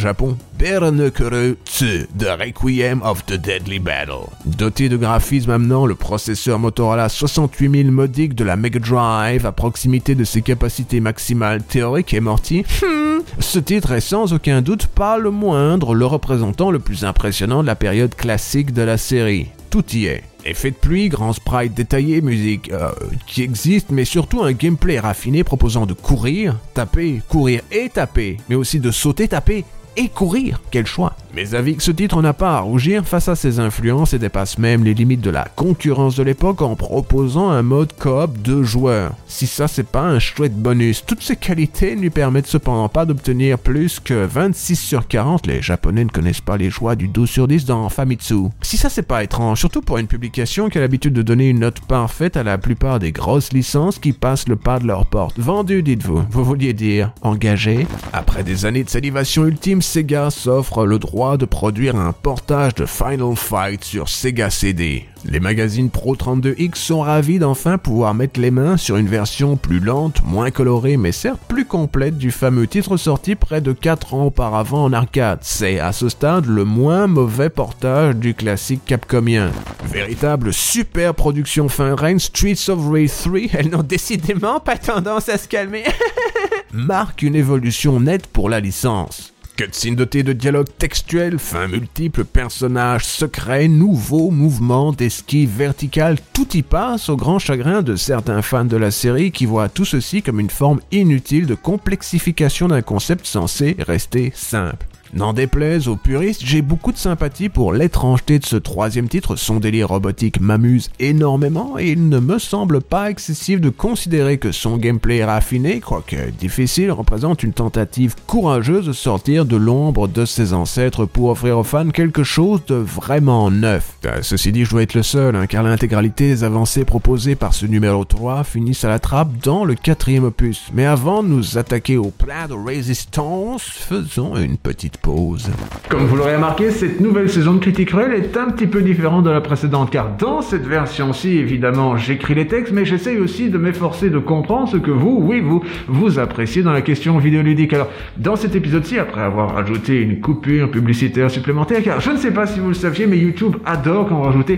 Berenekure 0.58 1.56
Tsu, 1.66 2.08
The 2.18 2.38
Requiem 2.40 3.02
of 3.04 3.26
the 3.26 3.34
Deadly 3.34 3.80
Battle. 3.80 4.28
Doté 4.46 4.90
de 4.90 4.98
graphismes 4.98 5.52
amenant 5.52 5.86
le 5.86 5.96
processeur 5.96 6.60
Motorola 6.60 7.10
68000 7.10 7.92
modique 7.92 8.36
de 8.36 8.44
la 8.44 8.56
Mega 8.56 8.80
Drive 8.80 9.46
à 9.46 9.52
proximité 9.52 10.16
de 10.16 10.24
ses 10.24 10.42
capacités 10.42 11.00
maximales 11.00 11.64
théoriques 11.64 12.14
et 12.14 12.20
morties, 12.20 12.64
hmm, 12.82 13.22
ce 13.40 13.60
titre 13.60 13.92
est 13.92 14.02
sans 14.02 14.34
aucun 14.34 14.62
doute 14.62 14.88
pas 14.88 15.18
le 15.18 15.32
moindre, 15.32 15.96
le 15.96 16.06
représentant 16.06 16.72
le 16.72 16.80
plus 16.80 17.06
impressionnant 17.06 17.62
de 17.62 17.68
la 17.68 17.76
période 17.76 18.16
classique 18.16 18.74
de 18.74 18.82
la 18.82 18.98
série. 18.98 19.48
Tout 19.70 19.86
y 19.94 20.06
est. 20.06 20.24
Effet 20.44 20.72
de 20.72 20.76
pluie, 20.76 21.08
grand 21.08 21.34
sprite 21.34 21.74
détaillé, 21.74 22.22
musique 22.22 22.72
euh, 22.72 22.92
qui 23.28 23.44
existe, 23.44 23.90
mais 23.92 24.06
surtout 24.06 24.44
un 24.44 24.52
gameplay 24.52 25.00
raffiné 25.00 25.44
proposant 25.44 25.86
de 25.86 25.94
courir, 25.94 26.58
taper, 26.74 27.22
courir 27.30 27.62
et 27.72 27.90
taper, 27.90 28.38
mais 28.50 28.56
aussi 28.56 28.80
de 28.80 28.92
sauter, 28.92 29.28
taper 29.28 29.64
et 29.98 30.10
courir. 30.10 30.62
Quel 30.72 30.86
choix 30.86 31.16
Mais 31.34 31.46
que 31.46 31.84
ce 31.84 31.92
titre 31.92 32.22
n'a 32.22 32.34
pas 32.34 32.58
à 32.58 32.60
rougir 32.60 33.06
face 33.08 33.30
à 33.30 33.36
ses 33.36 33.60
influences 33.60 34.14
et 34.14 34.20
dépasse 34.20 34.58
même 34.58 34.84
les 34.84 34.94
limites 34.94 35.22
de 35.22 35.30
la 35.30 35.48
concurrence 35.56 36.18
de 36.18 36.24
l'époque 36.24 36.62
en 36.62 36.76
proposant 36.76 37.50
un 37.50 37.62
mode 37.62 37.94
coop 37.98 38.42
de 38.42 38.64
joueurs. 38.64 39.14
Si 39.28 39.48
ça 39.48 39.70
c'est 39.70 39.88
pas 39.88 40.04
un 40.04 40.20
chouette 40.20 40.56
bonus, 40.56 41.06
toutes 41.06 41.24
ces 41.24 41.38
qualités 41.38 41.96
ne 41.96 42.02
lui 42.02 42.10
permettent 42.10 42.48
cependant 42.48 42.90
pas 42.90 43.06
d'obtenir 43.06 43.58
plus 43.58 44.00
que 44.00 44.26
26 44.26 44.76
sur 44.76 45.08
40, 45.08 45.48
les 45.48 45.62
japonais 45.62 46.04
ne 46.04 46.10
connaissent 46.10 46.42
pas 46.42 46.58
les 46.58 46.70
joies 46.70 46.96
du 46.96 47.08
12 47.08 47.30
sur 47.30 47.48
10 47.48 47.66
dans 47.66 47.88
Famitsu. 47.88 48.50
Si 48.62 48.76
ça 48.76 48.90
c'est 48.90 49.02
pas 49.02 49.24
étrange, 49.24 49.60
surtout 49.60 49.82
pour 49.82 50.00
une 50.00 50.08
publication 50.08 50.70
qui 50.70 50.78
a 50.78 50.82
l'habitude 50.82 51.14
de 51.14 51.22
donner 51.22 51.50
une 51.50 51.60
note 51.60 51.80
parfaite 51.82 52.36
à 52.36 52.44
la 52.44 52.58
plupart 52.58 53.00
des 53.00 53.14
grosses 53.14 53.54
licences 53.54 54.00
qui 54.00 54.12
passent 54.12 54.50
le 54.50 54.58
pas 54.58 54.80
de 54.80 54.88
leur 54.88 55.06
porte. 55.06 55.40
Vendu 55.40 55.82
dites-vous, 55.82 56.24
vous 56.30 56.44
vouliez 56.44 56.74
dire 56.74 57.14
engagé? 57.22 57.88
Après 58.12 58.44
des 58.44 58.66
années 58.66 58.84
de 58.84 58.90
salivation 58.90 59.46
ultime, 59.46 59.82
Sega 59.82 60.30
s'offre 60.30 60.86
le 60.86 61.00
droit 61.00 61.21
de 61.22 61.46
produire 61.46 61.96
un 61.96 62.14
portage 62.14 62.74
de 62.74 62.88
Final 62.88 63.36
Fight 63.36 63.84
sur 63.84 64.10
Sega 64.10 64.50
CD. 64.50 65.06
Les 65.24 65.40
magazines 65.40 65.92
Pro 65.92 66.16
32X 66.16 66.76
sont 66.78 67.02
ravis 67.02 67.38
d'enfin 67.38 67.78
pouvoir 67.78 68.16
mettre 68.16 68.40
les 68.40 68.50
mains 68.50 68.76
sur 68.76 68.98
une 68.98 69.08
version 69.08 69.56
plus 69.56 69.80
lente, 69.80 70.24
moins 70.24 70.50
colorée, 70.50 70.98
mais 70.98 71.12
certes 71.12 71.40
plus 71.48 71.66
complète 71.66 72.18
du 72.18 72.32
fameux 72.32 72.66
titre 72.66 72.98
sorti 72.98 73.36
près 73.36 73.62
de 73.62 73.72
4 73.72 74.16
ans 74.16 74.26
auparavant 74.26 74.84
en 74.84 74.94
arcade. 74.94 75.40
C'est 75.44 75.80
à 75.80 75.92
ce 75.92 76.10
stade 76.10 76.48
le 76.48 76.66
moins 76.66 77.06
mauvais 77.06 77.50
portage 77.50 78.16
du 78.16 78.34
classique 78.34 78.84
capcomien. 78.84 79.52
Véritable 79.86 80.52
super 80.52 81.14
production 81.14 81.70
fin 81.70 81.96
règne, 81.96 82.18
Streets 82.18 82.70
of 82.70 82.80
Rage 82.90 83.12
3, 83.24 83.40
elles 83.60 83.70
n'ont 83.70 83.84
décidément 83.84 84.60
pas 84.60 84.78
tendance 84.78 85.30
à 85.30 85.38
se 85.38 85.48
calmer, 85.48 85.84
marque 86.74 87.22
une 87.22 87.36
évolution 87.36 88.00
nette 88.00 88.26
pour 88.26 88.50
la 88.50 88.60
licence. 88.60 89.34
Cutscene 89.56 89.96
doté 89.96 90.24
de 90.24 90.34
dialogues 90.34 90.70
textuels, 90.78 91.40
fins 91.40 91.68
multiples, 91.68 92.26
personnages 92.26 93.06
secrets, 93.06 93.68
nouveaux 93.68 94.32
mouvements 94.32 94.92
d'esquive 94.92 95.50
verticale, 95.56 96.18
tout 96.34 96.56
y 96.56 96.62
passe 96.62 97.10
au 97.10 97.16
grand 97.16 97.40
chagrin 97.40 97.82
de 97.82 97.96
certains 97.96 98.42
fans 98.42 98.66
de 98.66 98.78
la 98.78 98.92
série 98.92 99.32
qui 99.32 99.46
voient 99.46 99.70
tout 99.70 99.86
ceci 99.86 100.22
comme 100.22 100.40
une 100.40 100.50
forme 100.50 100.82
inutile 100.92 101.46
de 101.46 101.56
complexification 101.56 102.68
d'un 102.68 102.82
concept 102.82 103.26
censé 103.26 103.76
rester 103.80 104.32
simple. 104.36 104.86
N'en 105.14 105.34
déplaise 105.34 105.90
aux 105.90 105.98
puristes, 105.98 106.42
j'ai 106.46 106.62
beaucoup 106.62 106.94
de 106.94 106.98
sympathie 106.98 107.50
pour 107.50 107.74
l'étrangeté 107.74 108.40
de 108.40 108.46
ce 108.46 108.56
troisième 108.56 109.10
titre, 109.10 109.36
son 109.36 109.60
délire 109.60 109.90
robotique 109.90 110.40
m'amuse 110.40 110.90
énormément 111.00 111.78
et 111.78 111.92
il 111.92 112.08
ne 112.08 112.20
me 112.20 112.40
semble 112.40 112.80
pas 112.80 113.10
excessif 113.10 113.60
de 113.60 113.70
considérer 113.70 114.38
que 114.38 114.54
son 114.54 114.78
gameplay 114.78 115.24
raffiné, 115.26 115.82
quoique 115.82 116.30
difficile, 116.32 116.92
représente 116.92 117.44
une 117.44 117.52
tentative 117.52 118.16
courageuse 118.26 118.86
de 118.86 118.94
sortir 118.94 119.46
de 119.46 119.58
l'ombre 119.58 120.08
de 120.08 120.24
ses 120.24 120.54
ancêtres 120.54 121.06
pour 121.06 121.30
offrir 121.30 121.58
aux 121.58 121.64
fans 121.64 121.90
quelque 121.90 122.24
chose 122.24 122.62
de 122.68 122.76
vraiment 122.76 123.52
neuf. 123.52 123.98
Euh, 124.06 124.20
ceci 124.22 124.54
dit, 124.54 124.64
je 124.64 124.72
dois 124.72 124.84
être 124.84 124.94
le 124.94 125.04
seul, 125.04 125.36
hein, 125.36 125.46
car 125.46 125.64
l'intégralité 125.64 126.30
des 126.30 126.44
avancées 126.46 126.86
proposées 126.86 127.36
par 127.36 127.54
ce 127.54 127.66
numéro 127.66 128.06
3 128.06 128.46
finissent 128.46 128.86
à 128.86 128.90
la 128.90 129.00
trappe 129.00 129.32
dans 129.44 129.66
le 129.66 129.76
quatrième 129.76 130.24
opus. 130.24 130.68
Mais 130.74 130.86
avant 130.86 131.22
de 131.22 131.28
nous 131.28 131.58
attaquer 131.58 131.98
au 131.98 132.12
plat 132.12 132.48
de 132.48 132.54
Resistance, 132.54 133.64
faisons 133.64 134.38
une 134.38 134.58
petite 134.58 135.01
Comme 135.04 136.06
vous 136.06 136.16
l'aurez 136.16 136.36
remarqué, 136.36 136.70
cette 136.70 137.00
nouvelle 137.00 137.30
saison 137.30 137.54
de 137.54 137.60
Critique 137.60 137.92
Ruelle 137.92 138.14
est 138.14 138.38
un 138.38 138.50
petit 138.50 138.68
peu 138.68 138.82
différente 138.82 139.24
de 139.24 139.30
la 139.30 139.42
précédente, 139.42 139.90
car 139.90 140.16
dans 140.18 140.42
cette 140.42 140.66
version-ci, 140.66 141.38
évidemment, 141.38 141.98
j'écris 141.98 142.36
les 142.36 142.48
textes, 142.48 142.72
mais 142.72 142.86
j'essaye 142.86 143.18
aussi 143.18 143.50
de 143.50 143.58
m'efforcer 143.58 144.10
de 144.10 144.20
comprendre 144.20 144.70
ce 144.70 144.78
que 144.78 144.92
vous, 144.92 145.20
oui, 145.22 145.40
vous, 145.42 145.64
vous 145.88 146.20
appréciez 146.20 146.62
dans 146.62 146.72
la 146.72 146.82
question 146.82 147.18
vidéoludique. 147.18 147.74
Alors, 147.74 147.90
dans 148.18 148.36
cet 148.36 148.56
épisode-ci, 148.56 149.00
après 149.00 149.22
avoir 149.22 149.58
ajouté 149.58 150.02
une 150.02 150.22
coupure 150.22 150.70
publicitaire 150.70 151.32
supplémentaire, 151.32 151.84
car 151.84 152.00
je 152.00 152.12
ne 152.12 152.18
sais 152.18 152.32
pas 152.32 152.46
si 152.46 152.60
vous 152.60 152.70
le 152.70 152.74
saviez, 152.74 153.08
mais 153.08 153.18
YouTube 153.18 153.58
adore 153.66 154.08
quand 154.08 154.20
on 154.20 154.24
rajoute 154.24 154.52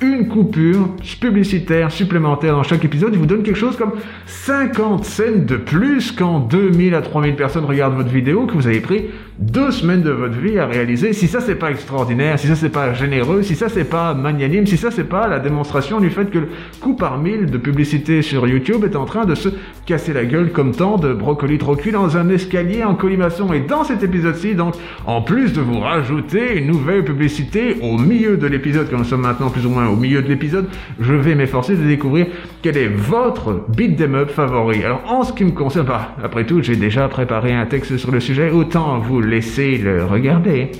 une 0.00 0.28
coupure 0.28 0.88
publicitaire 1.20 1.92
supplémentaire 1.92 2.54
dans 2.54 2.62
chaque 2.62 2.84
épisode, 2.84 3.10
il 3.12 3.18
vous 3.18 3.26
donne 3.26 3.42
quelque 3.42 3.58
chose 3.58 3.76
comme 3.76 3.92
50 4.26 5.04
scènes 5.04 5.44
de 5.44 5.56
plus 5.56 6.12
quand 6.12 6.40
2000 6.40 6.94
à 6.94 7.02
3000 7.02 7.36
personnes 7.36 7.64
regardent 7.64 7.96
votre 7.96 8.10
vidéo 8.10 8.46
que 8.46 8.54
vous 8.54 8.66
avez 8.66 8.80
pris 8.80 9.04
deux 9.40 9.70
semaines 9.70 10.02
de 10.02 10.10
votre 10.10 10.38
vie 10.38 10.58
à 10.58 10.66
réaliser. 10.66 11.14
Si 11.14 11.26
ça 11.26 11.40
c'est 11.40 11.54
pas 11.54 11.70
extraordinaire, 11.70 12.38
si 12.38 12.46
ça 12.46 12.54
c'est 12.54 12.68
pas 12.68 12.92
généreux, 12.92 13.42
si 13.42 13.54
ça 13.54 13.70
c'est 13.70 13.84
pas 13.84 14.12
magnanime, 14.12 14.66
si 14.66 14.76
ça 14.76 14.90
c'est 14.90 15.08
pas 15.08 15.28
la 15.28 15.38
démonstration 15.38 15.98
du 15.98 16.10
fait 16.10 16.30
que 16.30 16.38
le 16.38 16.48
coût 16.80 16.94
par 16.94 17.18
mille 17.18 17.46
de 17.46 17.56
publicité 17.56 18.20
sur 18.20 18.46
YouTube 18.46 18.84
est 18.84 18.96
en 18.96 19.06
train 19.06 19.24
de 19.24 19.34
se 19.34 19.48
casser 19.86 20.12
la 20.12 20.26
gueule 20.26 20.52
comme 20.52 20.72
tant 20.72 20.98
de 20.98 21.14
brocolis 21.14 21.58
trop 21.58 21.74
cuits 21.74 21.90
dans 21.90 22.18
un 22.18 22.28
escalier 22.28 22.84
en 22.84 22.94
colimaçon. 22.94 23.52
Et 23.54 23.60
dans 23.60 23.82
cet 23.82 24.02
épisode-ci, 24.02 24.54
donc, 24.54 24.74
en 25.06 25.22
plus 25.22 25.54
de 25.54 25.60
vous 25.60 25.80
rajouter 25.80 26.58
une 26.58 26.66
nouvelle 26.66 27.04
publicité 27.04 27.76
au 27.80 27.96
milieu 27.96 28.36
de 28.36 28.46
l'épisode, 28.46 28.90
comme 28.90 29.00
nous 29.00 29.04
sommes 29.04 29.22
maintenant 29.22 29.48
plus 29.48 29.64
ou 29.64 29.70
moins 29.70 29.88
au 29.88 29.96
milieu 29.96 30.20
de 30.20 30.28
l'épisode, 30.28 30.66
je 31.00 31.14
vais 31.14 31.34
m'efforcer 31.34 31.76
de 31.76 31.82
découvrir 31.82 32.26
quel 32.60 32.76
est 32.76 32.88
votre 32.88 33.64
beat 33.74 33.96
them 33.96 34.14
up 34.14 34.30
favori. 34.30 34.84
Alors 34.84 35.02
en 35.08 35.24
ce 35.24 35.32
qui 35.32 35.44
me 35.44 35.52
concerne, 35.52 35.86
bah, 35.86 36.14
après 36.22 36.44
tout, 36.44 36.62
j'ai 36.62 36.76
déjà 36.76 37.08
préparé 37.08 37.54
un 37.54 37.64
texte 37.64 37.96
sur 37.96 38.10
le 38.10 38.20
sujet, 38.20 38.50
autant 38.50 38.98
vous 38.98 39.29
laisser 39.30 39.78
le 39.78 40.04
regarder. 40.04 40.72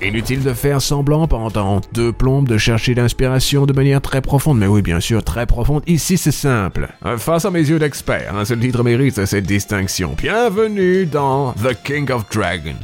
Inutile 0.00 0.42
de 0.42 0.52
faire 0.52 0.80
semblant 0.80 1.26
pendant 1.26 1.80
deux 1.92 2.12
plombes 2.12 2.46
de 2.46 2.56
chercher 2.56 2.94
l'inspiration 2.94 3.66
de 3.66 3.72
manière 3.72 4.00
très 4.00 4.20
profonde, 4.20 4.58
mais 4.58 4.66
oui 4.66 4.80
bien 4.80 5.00
sûr 5.00 5.24
très 5.24 5.46
profonde, 5.46 5.82
ici 5.86 6.16
c'est 6.16 6.30
simple. 6.30 6.88
Face 7.18 7.44
à 7.44 7.50
mes 7.50 7.68
yeux 7.68 7.78
d'expert, 7.78 8.36
un 8.36 8.44
seul 8.44 8.60
titre 8.60 8.84
mérite 8.84 9.24
cette 9.24 9.46
distinction. 9.46 10.14
Bienvenue 10.16 11.06
dans 11.06 11.52
The 11.52 11.76
King 11.82 12.10
of 12.12 12.26
Dragons. 12.30 12.74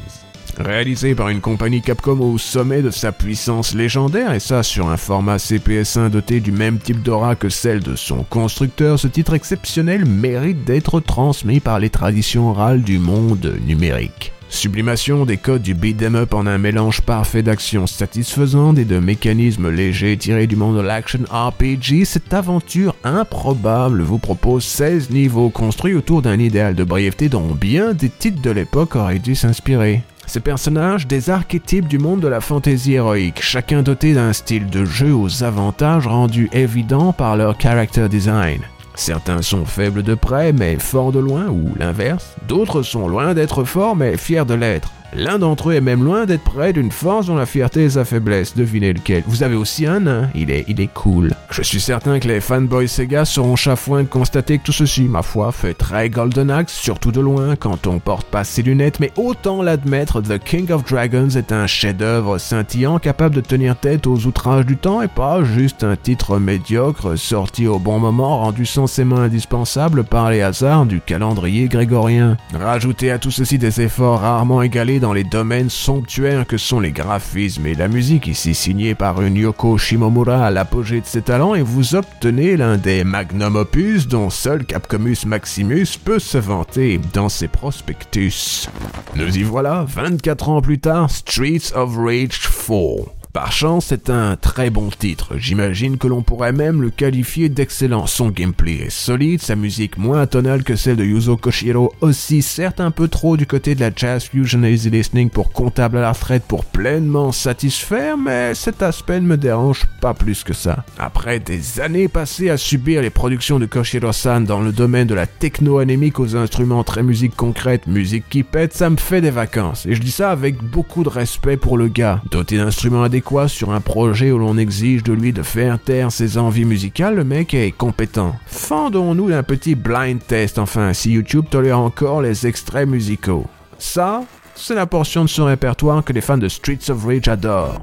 Réalisé 0.59 1.14
par 1.14 1.29
une 1.29 1.41
compagnie 1.41 1.81
Capcom 1.81 2.19
au 2.21 2.37
sommet 2.37 2.83
de 2.83 2.91
sa 2.91 3.12
puissance 3.12 3.75
légendaire, 3.75 4.33
et 4.33 4.41
ça 4.41 4.62
sur 4.62 4.91
un 4.91 4.97
format 4.97 5.37
CPS1 5.37 6.11
doté 6.11 6.41
du 6.41 6.52
même 6.52 6.79
type 6.79 7.02
d'aura 7.02 7.37
que 7.37 7.49
celle 7.49 7.81
de 7.81 7.95
son 7.95 8.25
constructeur, 8.25 8.99
ce 8.99 9.09
titre 9.09 9.35
exceptionnel 9.35 10.05
mérite 10.05 10.64
d'être 10.64 11.00
transmis 11.00 11.61
par 11.61 11.79
les 11.79 11.91
traditions 11.91 12.50
orales 12.50 12.83
du 12.83 12.99
monde 12.99 13.55
numérique. 13.67 14.33
Sublimation 14.52 15.25
des 15.25 15.38
codes 15.38 15.62
du 15.62 15.73
beat'em 15.73 16.14
up 16.14 16.35
en 16.35 16.47
un 16.47 16.59
mélange 16.59 17.00
parfait 17.00 17.42
d'actions 17.42 17.87
satisfaisantes 17.87 18.78
et 18.78 18.85
de 18.85 18.99
mécanismes 18.99 19.71
légers 19.71 20.18
tirés 20.18 20.47
du 20.47 20.56
monde 20.56 20.76
de 20.76 20.82
l'action 20.82 21.21
RPG, 21.30 22.04
cette 22.04 22.35
aventure 22.35 22.94
improbable 23.02 24.02
vous 24.02 24.18
propose 24.18 24.62
16 24.64 25.09
niveaux 25.11 25.49
construits 25.49 25.94
autour 25.94 26.21
d'un 26.21 26.38
idéal 26.38 26.75
de 26.75 26.85
brièveté 26.85 27.30
dont 27.30 27.54
bien 27.54 27.94
des 27.94 28.11
titres 28.11 28.42
de 28.42 28.50
l'époque 28.50 28.94
auraient 28.94 29.18
dû 29.18 29.35
s'inspirer. 29.35 30.02
Ces 30.26 30.40
personnages, 30.40 31.06
des 31.06 31.30
archétypes 31.30 31.88
du 31.88 31.99
monde 31.99 32.21
de 32.21 32.28
la 32.28 32.40
fantaisie 32.40 32.92
héroïque, 32.92 33.42
chacun 33.42 33.82
doté 33.82 34.12
d'un 34.12 34.35
style 34.35 34.66
de 34.66 34.85
jeu 34.85 35.14
aux 35.14 35.42
avantages 35.42 36.06
rendus 36.06 36.50
évidents 36.52 37.14
par 37.14 37.37
leur 37.37 37.59
character 37.59 38.09
design. 38.09 38.61
Certains 38.95 39.43
sont 39.43 39.65
faibles 39.65 40.03
de 40.03 40.15
près 40.15 40.53
mais 40.53 40.79
forts 40.79 41.13
de 41.13 41.19
loin, 41.19 41.49
ou 41.49 41.75
l'inverse. 41.77 42.37
D'autres 42.49 42.83
sont 42.83 43.09
loin 43.09 43.35
d'être 43.35 43.65
forts 43.65 43.97
mais 43.97 44.17
fiers 44.17 44.45
de 44.45 44.55
l'être. 44.55 44.91
L'un 45.14 45.38
d'entre 45.38 45.69
eux 45.69 45.75
est 45.75 45.83
même 45.83 46.02
loin 46.02 46.25
d'être 46.25 46.42
près 46.42 46.73
d'une 46.73 46.90
force 46.90 47.26
dont 47.26 47.37
la 47.37 47.45
fierté 47.45 47.85
est 47.85 47.90
sa 47.90 48.07
faiblesse. 48.07 48.57
Devinez 48.57 48.95
lequel. 48.95 49.23
Vous 49.26 49.42
avez 49.42 49.57
aussi 49.57 49.87
un 49.87 50.00
nain. 50.00 50.31
Il 50.35 50.50
est, 50.50 50.64
il 50.69 50.81
est 50.81 50.92
cool. 50.92 51.33
Je 51.50 51.61
suis 51.61 51.83
certain 51.83 52.19
que 52.19 52.28
les 52.28 52.40
fanboys 52.40 52.88
Sega 52.88 53.26
seront 53.26 53.54
chafouins 53.54 54.04
de 54.04 54.09
constater 54.09 54.57
que 54.57 54.64
tout 54.64 54.73
ceci, 54.73 55.02
ma 55.02 55.21
foi, 55.21 55.52
fait 55.52 55.75
très 55.75 56.09
Golden 56.09 56.50
Axe, 56.50 56.73
surtout 56.73 57.12
de 57.12 57.21
loin, 57.21 57.57
quand 57.57 57.87
on 57.87 57.99
porte 57.99 58.26
pas 58.26 58.42
ses 58.42 58.62
lunettes, 58.62 59.00
mais 59.00 59.12
autant 59.16 59.61
l'admettre, 59.61 60.23
The 60.23 60.38
King 60.38 60.73
of 60.73 60.85
Dragons 60.85 61.28
est 61.37 61.52
un 61.52 61.66
chef-d'œuvre 61.66 62.38
scintillant 62.38 62.99
capable 62.99 63.35
de 63.35 63.42
tenir 63.42 63.76
tête 63.76 64.07
aux 64.07 64.25
outrages 64.25 64.64
du 64.64 64.78
temps 64.78 65.02
et 65.02 65.09
pas 65.09 65.45
juste 65.45 65.85
un 65.85 65.97
titre 65.97 66.38
médiocre 66.38 67.19
sorti 67.19 67.66
au 67.66 67.78
bon 67.78 67.99
moment 67.99 68.38
rendu 68.38 68.64
censément 68.64 69.19
indispensable 69.19 70.04
par 70.04 70.31
les 70.31 70.40
hasards 70.40 70.87
du 70.87 71.02
calendrier 71.02 71.69
grégorien. 71.69 72.38
Rajoutez 72.54 73.11
à 73.11 73.19
tout 73.19 73.31
ceci 73.31 73.59
des 73.59 73.83
efforts 73.83 74.21
rarement 74.21 74.62
égalés 74.62 75.01
dans 75.02 75.12
les 75.12 75.25
domaines 75.25 75.68
somptuaires 75.68 76.47
que 76.47 76.56
sont 76.56 76.78
les 76.78 76.92
graphismes 76.92 77.66
et 77.66 77.75
la 77.75 77.88
musique, 77.88 78.28
ici 78.28 78.54
signée 78.54 78.94
par 78.94 79.21
une 79.21 79.35
Yoko 79.35 79.76
Shimomura 79.76 80.47
à 80.47 80.50
l'apogée 80.52 81.00
de 81.00 81.06
ses 81.06 81.23
talents, 81.23 81.56
et 81.56 81.62
vous 81.62 81.97
obtenez 81.97 82.56
l'un 82.56 82.76
des 82.76 83.02
magnum 83.02 83.56
opus 83.56 84.06
dont 84.06 84.30
seul 84.30 84.64
Capcomus 84.64 85.26
Maximus 85.26 85.99
peut 86.04 86.21
se 86.21 86.38
vanter 86.38 87.00
dans 87.12 87.28
ses 87.28 87.49
prospectus. 87.49 88.68
Nous 89.16 89.37
y 89.37 89.42
voilà, 89.42 89.85
24 89.88 90.49
ans 90.50 90.62
plus 90.62 90.78
tard, 90.78 91.11
Streets 91.11 91.75
of 91.75 91.97
Rage 91.97 92.38
4. 92.40 93.22
Par 93.33 93.51
chance, 93.51 93.87
c'est 93.87 94.11
un 94.11 94.37
très 94.37 94.69
bon 94.69 94.91
titre. 94.91 95.39
J'imagine 95.39 95.97
que 95.97 96.07
l'on 96.07 96.21
pourrait 96.21 96.53
même 96.53 96.83
le 96.83 96.91
qualifier 96.91 97.49
d'excellent. 97.49 98.07
Son 98.07 98.29
gameplay 98.29 98.75
est 98.75 98.91
solide, 98.91 99.41
sa 99.41 99.57
musique 99.57 99.97
moins 99.97 100.27
tonale 100.27 100.65
que 100.65 100.77
celle 100.77 100.97
de 100.97 101.05
Yuzo 101.05 101.39
Koshiro 101.39 101.95
aussi, 102.03 102.43
certes 102.43 102.79
un 102.79 102.91
peu 102.91 103.09
trop 103.09 103.39
du 103.39 103.47
côté 103.47 103.75
de 103.75 103.81
la 103.81 103.91
jazz 103.95 104.25
fusion 104.25 104.62
easy 104.65 104.91
listening 104.91 105.31
pour 105.31 105.51
comptable 105.51 105.97
à 105.97 106.03
la 106.03 106.12
retraite 106.12 106.43
pour 106.47 106.67
pleinement 106.67 107.33
satisfaire, 107.33 108.19
mais 108.19 108.55
cet 108.55 108.83
aspect 108.83 109.19
ne 109.19 109.27
me 109.27 109.39
dérange 109.39 109.87
pas 110.03 110.12
plus 110.12 110.45
que 110.45 110.53
ça. 110.53 110.85
Après 110.99 111.41
des 111.41 111.81
années 111.81 112.09
passées 112.09 112.51
à 112.51 112.59
subir 112.59 113.01
les 113.01 113.09
productions 113.09 113.59
de 113.59 113.65
Koshiro-san 113.65 114.45
dans 114.45 114.61
le 114.61 114.73
domaine 114.73 115.07
de 115.07 115.15
la 115.15 115.27
techno-anémique 115.27 116.21
aux 116.21 116.37
instruments 116.37 116.85
très 116.85 117.03
musique 117.03 117.35
concrète, 117.35 117.87
musique 117.87 118.29
qui 118.29 118.43
pète, 118.43 118.75
ça 118.75 118.91
me 118.91 118.99
fait 118.99 119.23
des 119.23 119.31
vacances. 119.31 119.87
Et 119.87 119.95
je 119.95 120.03
dis 120.03 120.11
ça 120.11 120.31
avec 120.31 120.62
beaucoup 120.62 121.03
de 121.03 121.09
respect 121.09 121.57
pour 121.57 121.79
le 121.79 121.89
gars. 121.89 122.21
Doté 122.31 122.59
d'instruments 122.59 123.03
adéquats, 123.05 123.22
sur 123.49 123.71
un 123.71 123.81
projet 123.81 124.31
où 124.31 124.38
l'on 124.38 124.59
exige 124.59 125.02
de 125.02 125.12
lui 125.12 125.33
de 125.33 125.43
faire 125.43 125.79
taire 125.79 126.12
ses 126.12 126.37
envies 126.37 126.64
musicales, 126.64 127.14
le 127.14 127.25
mec 127.25 127.55
est 127.55 127.71
compétent. 127.71 128.35
Fendons-nous 128.47 129.31
d'un 129.31 129.43
petit 129.43 129.75
blind 129.75 130.21
test, 130.26 130.59
enfin, 130.59 130.93
si 130.93 131.12
YouTube 131.12 131.47
tolère 131.49 131.79
encore 131.79 132.21
les 132.21 132.47
extraits 132.47 132.88
musicaux. 132.88 133.47
Ça, 133.79 134.23
c'est 134.55 134.75
la 134.75 134.87
portion 134.87 135.25
de 135.25 135.29
son 135.29 135.47
répertoire 135.47 136.05
que 136.05 136.12
les 136.12 136.21
fans 136.21 136.37
de 136.37 136.49
Streets 136.49 136.91
of 136.91 137.05
Rage 137.07 137.29
adorent. 137.29 137.81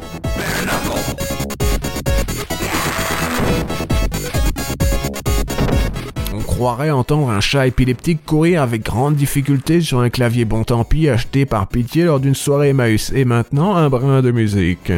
On 6.34 6.42
croirait 6.42 6.92
entendre 6.92 7.30
un 7.32 7.42
chat 7.42 7.66
épileptique 7.66 8.24
courir 8.26 8.62
avec 8.62 8.84
grande 8.84 9.16
difficulté 9.16 9.82
sur 9.82 10.00
un 10.00 10.10
clavier 10.10 10.46
bon 10.46 10.64
tant 10.64 10.84
pis 10.84 11.10
acheté 11.10 11.46
par 11.46 11.68
pitié 11.68 12.04
lors 12.04 12.20
d'une 12.20 12.36
soirée 12.36 12.70
Emmaüs. 12.70 13.12
Et 13.16 13.26
maintenant, 13.26 13.76
un 13.76 13.90
brin 13.90 14.22
de 14.22 14.32
musique. 14.32 14.92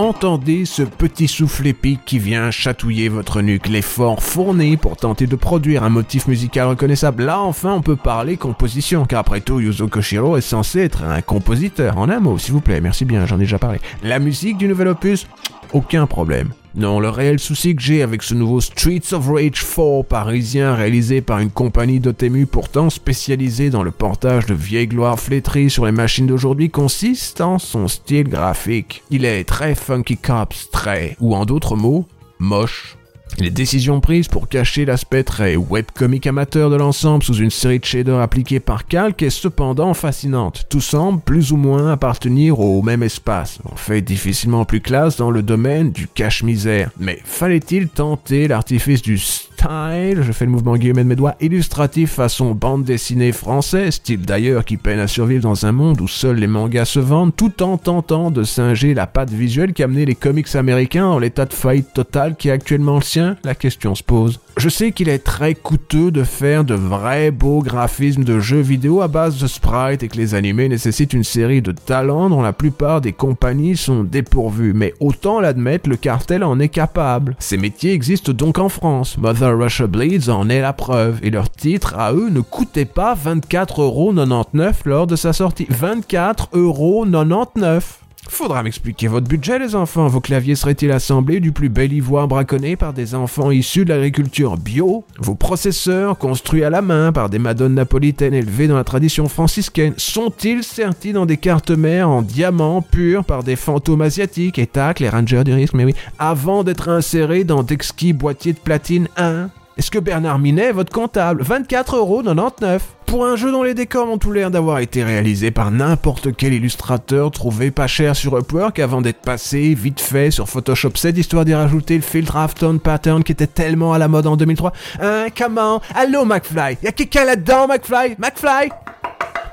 Entendez 0.00 0.64
ce 0.64 0.82
petit 0.82 1.28
souffle 1.28 1.66
épique 1.66 2.00
qui 2.06 2.18
vient 2.18 2.50
chatouiller 2.50 3.10
votre 3.10 3.42
nuque, 3.42 3.68
l'effort 3.68 4.22
fourni 4.22 4.78
pour 4.78 4.96
tenter 4.96 5.26
de 5.26 5.36
produire 5.36 5.84
un 5.84 5.90
motif 5.90 6.26
musical 6.26 6.68
reconnaissable. 6.68 7.24
Là, 7.24 7.40
enfin, 7.40 7.74
on 7.74 7.82
peut 7.82 7.96
parler 7.96 8.38
composition, 8.38 9.04
car 9.04 9.20
après 9.20 9.42
tout, 9.42 9.60
Yuzo 9.60 9.88
Koshiro 9.88 10.38
est 10.38 10.40
censé 10.40 10.80
être 10.80 11.02
un 11.02 11.20
compositeur. 11.20 11.98
En 11.98 12.08
un 12.08 12.18
mot, 12.18 12.38
s'il 12.38 12.54
vous 12.54 12.62
plaît, 12.62 12.80
merci 12.80 13.04
bien, 13.04 13.26
j'en 13.26 13.36
ai 13.36 13.40
déjà 13.40 13.58
parlé. 13.58 13.78
La 14.02 14.18
musique 14.20 14.56
du 14.56 14.68
nouvel 14.68 14.88
opus, 14.88 15.26
aucun 15.74 16.06
problème. 16.06 16.48
Non, 16.76 17.00
le 17.00 17.08
réel 17.08 17.40
souci 17.40 17.74
que 17.74 17.82
j'ai 17.82 18.02
avec 18.02 18.22
ce 18.22 18.32
nouveau 18.32 18.60
Streets 18.60 19.12
of 19.12 19.28
Rage 19.28 19.64
4 19.64 20.04
parisien 20.04 20.74
réalisé 20.76 21.20
par 21.20 21.40
une 21.40 21.50
compagnie 21.50 21.98
d'Otemu 21.98 22.46
pourtant 22.46 22.90
spécialisée 22.90 23.70
dans 23.70 23.82
le 23.82 23.90
portage 23.90 24.46
de 24.46 24.54
vieilles 24.54 24.86
gloires 24.86 25.18
flétries 25.18 25.68
sur 25.68 25.84
les 25.84 25.92
machines 25.92 26.28
d'aujourd'hui 26.28 26.70
consiste 26.70 27.40
en 27.40 27.58
son 27.58 27.88
style 27.88 28.28
graphique. 28.28 29.02
Il 29.10 29.24
est 29.24 29.42
très 29.42 29.74
funky 29.74 30.16
cops, 30.16 30.70
très, 30.70 31.16
ou 31.18 31.34
en 31.34 31.44
d'autres 31.44 31.74
mots, 31.74 32.06
moche. 32.38 32.96
Les 33.38 33.50
décisions 33.50 34.00
prises 34.00 34.28
pour 34.28 34.48
cacher 34.48 34.84
l'aspect 34.84 35.22
très 35.22 35.56
webcomic 35.56 36.26
amateur 36.26 36.70
de 36.70 36.76
l'ensemble 36.76 37.22
sous 37.22 37.36
une 37.36 37.50
série 37.50 37.78
de 37.78 37.84
shaders 37.84 38.20
appliqués 38.20 38.60
par 38.60 38.86
calque 38.86 39.22
est 39.22 39.30
cependant 39.30 39.94
fascinante. 39.94 40.66
Tout 40.68 40.80
semble 40.80 41.20
plus 41.20 41.52
ou 41.52 41.56
moins 41.56 41.92
appartenir 41.92 42.60
au 42.60 42.82
même 42.82 43.02
espace. 43.02 43.58
On 43.70 43.76
fait 43.76 44.02
difficilement 44.02 44.64
plus 44.64 44.80
classe 44.80 45.16
dans 45.16 45.30
le 45.30 45.42
domaine 45.42 45.90
du 45.90 46.06
cache-misère. 46.06 46.90
Mais 46.98 47.18
fallait-il 47.24 47.88
tenter 47.88 48.48
l'artifice 48.48 49.02
du 49.02 49.18
je 49.62 50.32
fais 50.32 50.46
le 50.46 50.50
mouvement 50.50 50.76
guillemets 50.76 51.04
de 51.04 51.08
mes 51.08 51.16
doigts, 51.16 51.34
illustratif 51.40 52.12
façon 52.12 52.52
bande 52.52 52.84
dessinée 52.84 53.30
française, 53.30 53.94
style 53.94 54.22
d'ailleurs 54.22 54.64
qui 54.64 54.78
peine 54.78 54.98
à 54.98 55.06
survivre 55.06 55.42
dans 55.42 55.66
un 55.66 55.72
monde 55.72 56.00
où 56.00 56.08
seuls 56.08 56.36
les 56.36 56.46
mangas 56.46 56.86
se 56.86 56.98
vendent, 56.98 57.36
tout 57.36 57.62
en 57.62 57.76
tentant 57.76 58.30
de 58.30 58.42
singer 58.42 58.94
la 58.94 59.06
patte 59.06 59.30
visuelle 59.30 59.74
qui 59.74 59.82
a 59.82 59.84
amené 59.84 60.06
les 60.06 60.14
comics 60.14 60.54
américains 60.54 61.06
en 61.06 61.18
l'état 61.18 61.44
de 61.44 61.52
faillite 61.52 61.92
totale 61.92 62.36
qui 62.36 62.48
est 62.48 62.52
actuellement 62.52 62.96
le 62.96 63.02
sien, 63.02 63.19
la 63.44 63.54
question 63.54 63.94
se 63.94 64.02
pose. 64.02 64.40
Je 64.56 64.68
sais 64.68 64.92
qu'il 64.92 65.08
est 65.08 65.24
très 65.24 65.54
coûteux 65.54 66.10
de 66.10 66.24
faire 66.24 66.64
de 66.64 66.74
vrais 66.74 67.30
beaux 67.30 67.62
graphismes 67.62 68.24
de 68.24 68.40
jeux 68.40 68.60
vidéo 68.60 69.00
à 69.00 69.08
base 69.08 69.38
de 69.38 69.46
sprites 69.46 70.02
et 70.02 70.08
que 70.08 70.16
les 70.16 70.34
animés 70.34 70.68
nécessitent 70.68 71.12
une 71.12 71.24
série 71.24 71.62
de 71.62 71.72
talents 71.72 72.28
dont 72.28 72.42
la 72.42 72.52
plupart 72.52 73.00
des 73.00 73.12
compagnies 73.12 73.76
sont 73.76 74.04
dépourvues, 74.04 74.72
mais 74.74 74.94
autant 75.00 75.40
l'admettre, 75.40 75.88
le 75.88 75.96
cartel 75.96 76.44
en 76.44 76.58
est 76.58 76.68
capable. 76.68 77.36
Ces 77.38 77.56
métiers 77.56 77.92
existent 77.92 78.32
donc 78.32 78.58
en 78.58 78.68
France. 78.68 79.16
Mother 79.18 79.58
Russia 79.58 79.86
Bleeds 79.86 80.28
en 80.28 80.48
est 80.48 80.60
la 80.60 80.72
preuve, 80.72 81.18
et 81.22 81.30
leur 81.30 81.50
titre 81.50 81.94
à 81.96 82.12
eux 82.12 82.30
ne 82.30 82.40
coûtait 82.40 82.84
pas 82.84 83.14
24,99€ 83.14 84.74
lors 84.84 85.06
de 85.06 85.16
sa 85.16 85.32
sortie. 85.32 85.66
24,99€ 85.70 87.82
Faudra 88.28 88.62
m'expliquer 88.62 89.08
votre 89.08 89.28
budget, 89.28 89.58
les 89.58 89.74
enfants. 89.74 90.06
Vos 90.06 90.20
claviers 90.20 90.54
seraient-ils 90.54 90.92
assemblés 90.92 91.40
du 91.40 91.52
plus 91.52 91.68
bel 91.68 91.92
ivoire 91.92 92.28
braconné 92.28 92.76
par 92.76 92.92
des 92.92 93.14
enfants 93.14 93.50
issus 93.50 93.84
de 93.84 93.92
l'agriculture 93.92 94.56
bio? 94.56 95.04
Vos 95.18 95.34
processeurs, 95.34 96.18
construits 96.18 96.64
à 96.64 96.70
la 96.70 96.82
main 96.82 97.12
par 97.12 97.30
des 97.30 97.38
madones 97.38 97.74
napolitaines 97.74 98.34
élevées 98.34 98.68
dans 98.68 98.76
la 98.76 98.84
tradition 98.84 99.28
franciscaine, 99.28 99.94
sont-ils 99.96 100.62
sertis 100.62 101.12
dans 101.12 101.26
des 101.26 101.38
cartes 101.38 101.70
mères 101.70 102.08
en 102.08 102.22
diamant 102.22 102.82
purs 102.82 103.24
par 103.24 103.42
des 103.42 103.56
fantômes 103.56 104.02
asiatiques? 104.02 104.58
Et 104.58 104.66
tac, 104.66 105.00
les 105.00 105.08
rangers 105.08 105.44
du 105.44 105.52
risque, 105.52 105.74
mais 105.74 105.84
oui, 105.84 105.94
avant 106.18 106.62
d'être 106.62 106.88
insérés 106.88 107.44
dans 107.44 107.62
d'exquis 107.62 108.12
boîtiers 108.12 108.52
de 108.52 108.58
platine 108.58 109.08
1 109.16 109.50
est-ce 109.80 109.90
que 109.90 109.98
Bernard 109.98 110.38
Minet 110.38 110.72
votre 110.72 110.92
comptable? 110.92 111.42
24,99€ 111.42 112.80
pour 113.06 113.24
un 113.24 113.34
jeu 113.36 113.50
dont 113.50 113.62
les 113.62 113.72
décors 113.72 114.10
ont 114.10 114.18
tout 114.18 114.30
l'air 114.30 114.50
d'avoir 114.50 114.80
été 114.80 115.02
réalisés 115.02 115.50
par 115.50 115.70
n'importe 115.70 116.36
quel 116.36 116.52
illustrateur 116.52 117.30
trouvé 117.30 117.70
pas 117.70 117.86
cher 117.86 118.14
sur 118.14 118.36
Upwork 118.36 118.78
avant 118.78 119.00
d'être 119.00 119.22
passé 119.22 119.72
vite 119.72 120.02
fait 120.02 120.30
sur 120.30 120.50
Photoshop 120.50 120.90
7 120.96 121.16
histoire 121.16 121.46
d'y 121.46 121.54
rajouter 121.54 121.96
le 121.96 122.02
filtre 122.02 122.36
Afton 122.36 122.76
Pattern 122.76 123.24
qui 123.24 123.32
était 123.32 123.46
tellement 123.46 123.94
à 123.94 123.98
la 123.98 124.06
mode 124.06 124.26
en 124.26 124.36
2003. 124.36 124.70
Hein, 125.00 125.26
comment 125.34 125.80
Allô 125.94 126.26
McFly. 126.26 126.76
Y'a 126.82 126.92
quelqu'un 126.92 127.24
là-dedans 127.24 127.66
McFly? 127.66 128.16
McFly? 128.18 128.68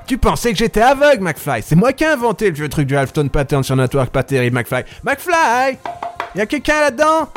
Tu 0.06 0.18
pensais 0.18 0.52
que 0.52 0.58
j'étais 0.58 0.82
aveugle, 0.82 1.22
McFly. 1.22 1.62
C'est 1.64 1.74
moi 1.74 1.94
qui 1.94 2.04
ai 2.04 2.08
inventé 2.08 2.50
le 2.50 2.54
vieux 2.54 2.68
truc 2.68 2.86
du 2.86 2.98
Halfton 2.98 3.28
Pattern 3.28 3.64
sur 3.64 3.76
Network, 3.76 4.10
pas 4.10 4.24
terrible, 4.24 4.56
McFly. 4.56 4.82
McFly! 5.04 5.78
Y'a 6.34 6.44
quelqu'un 6.44 6.82
là-dedans? 6.82 7.30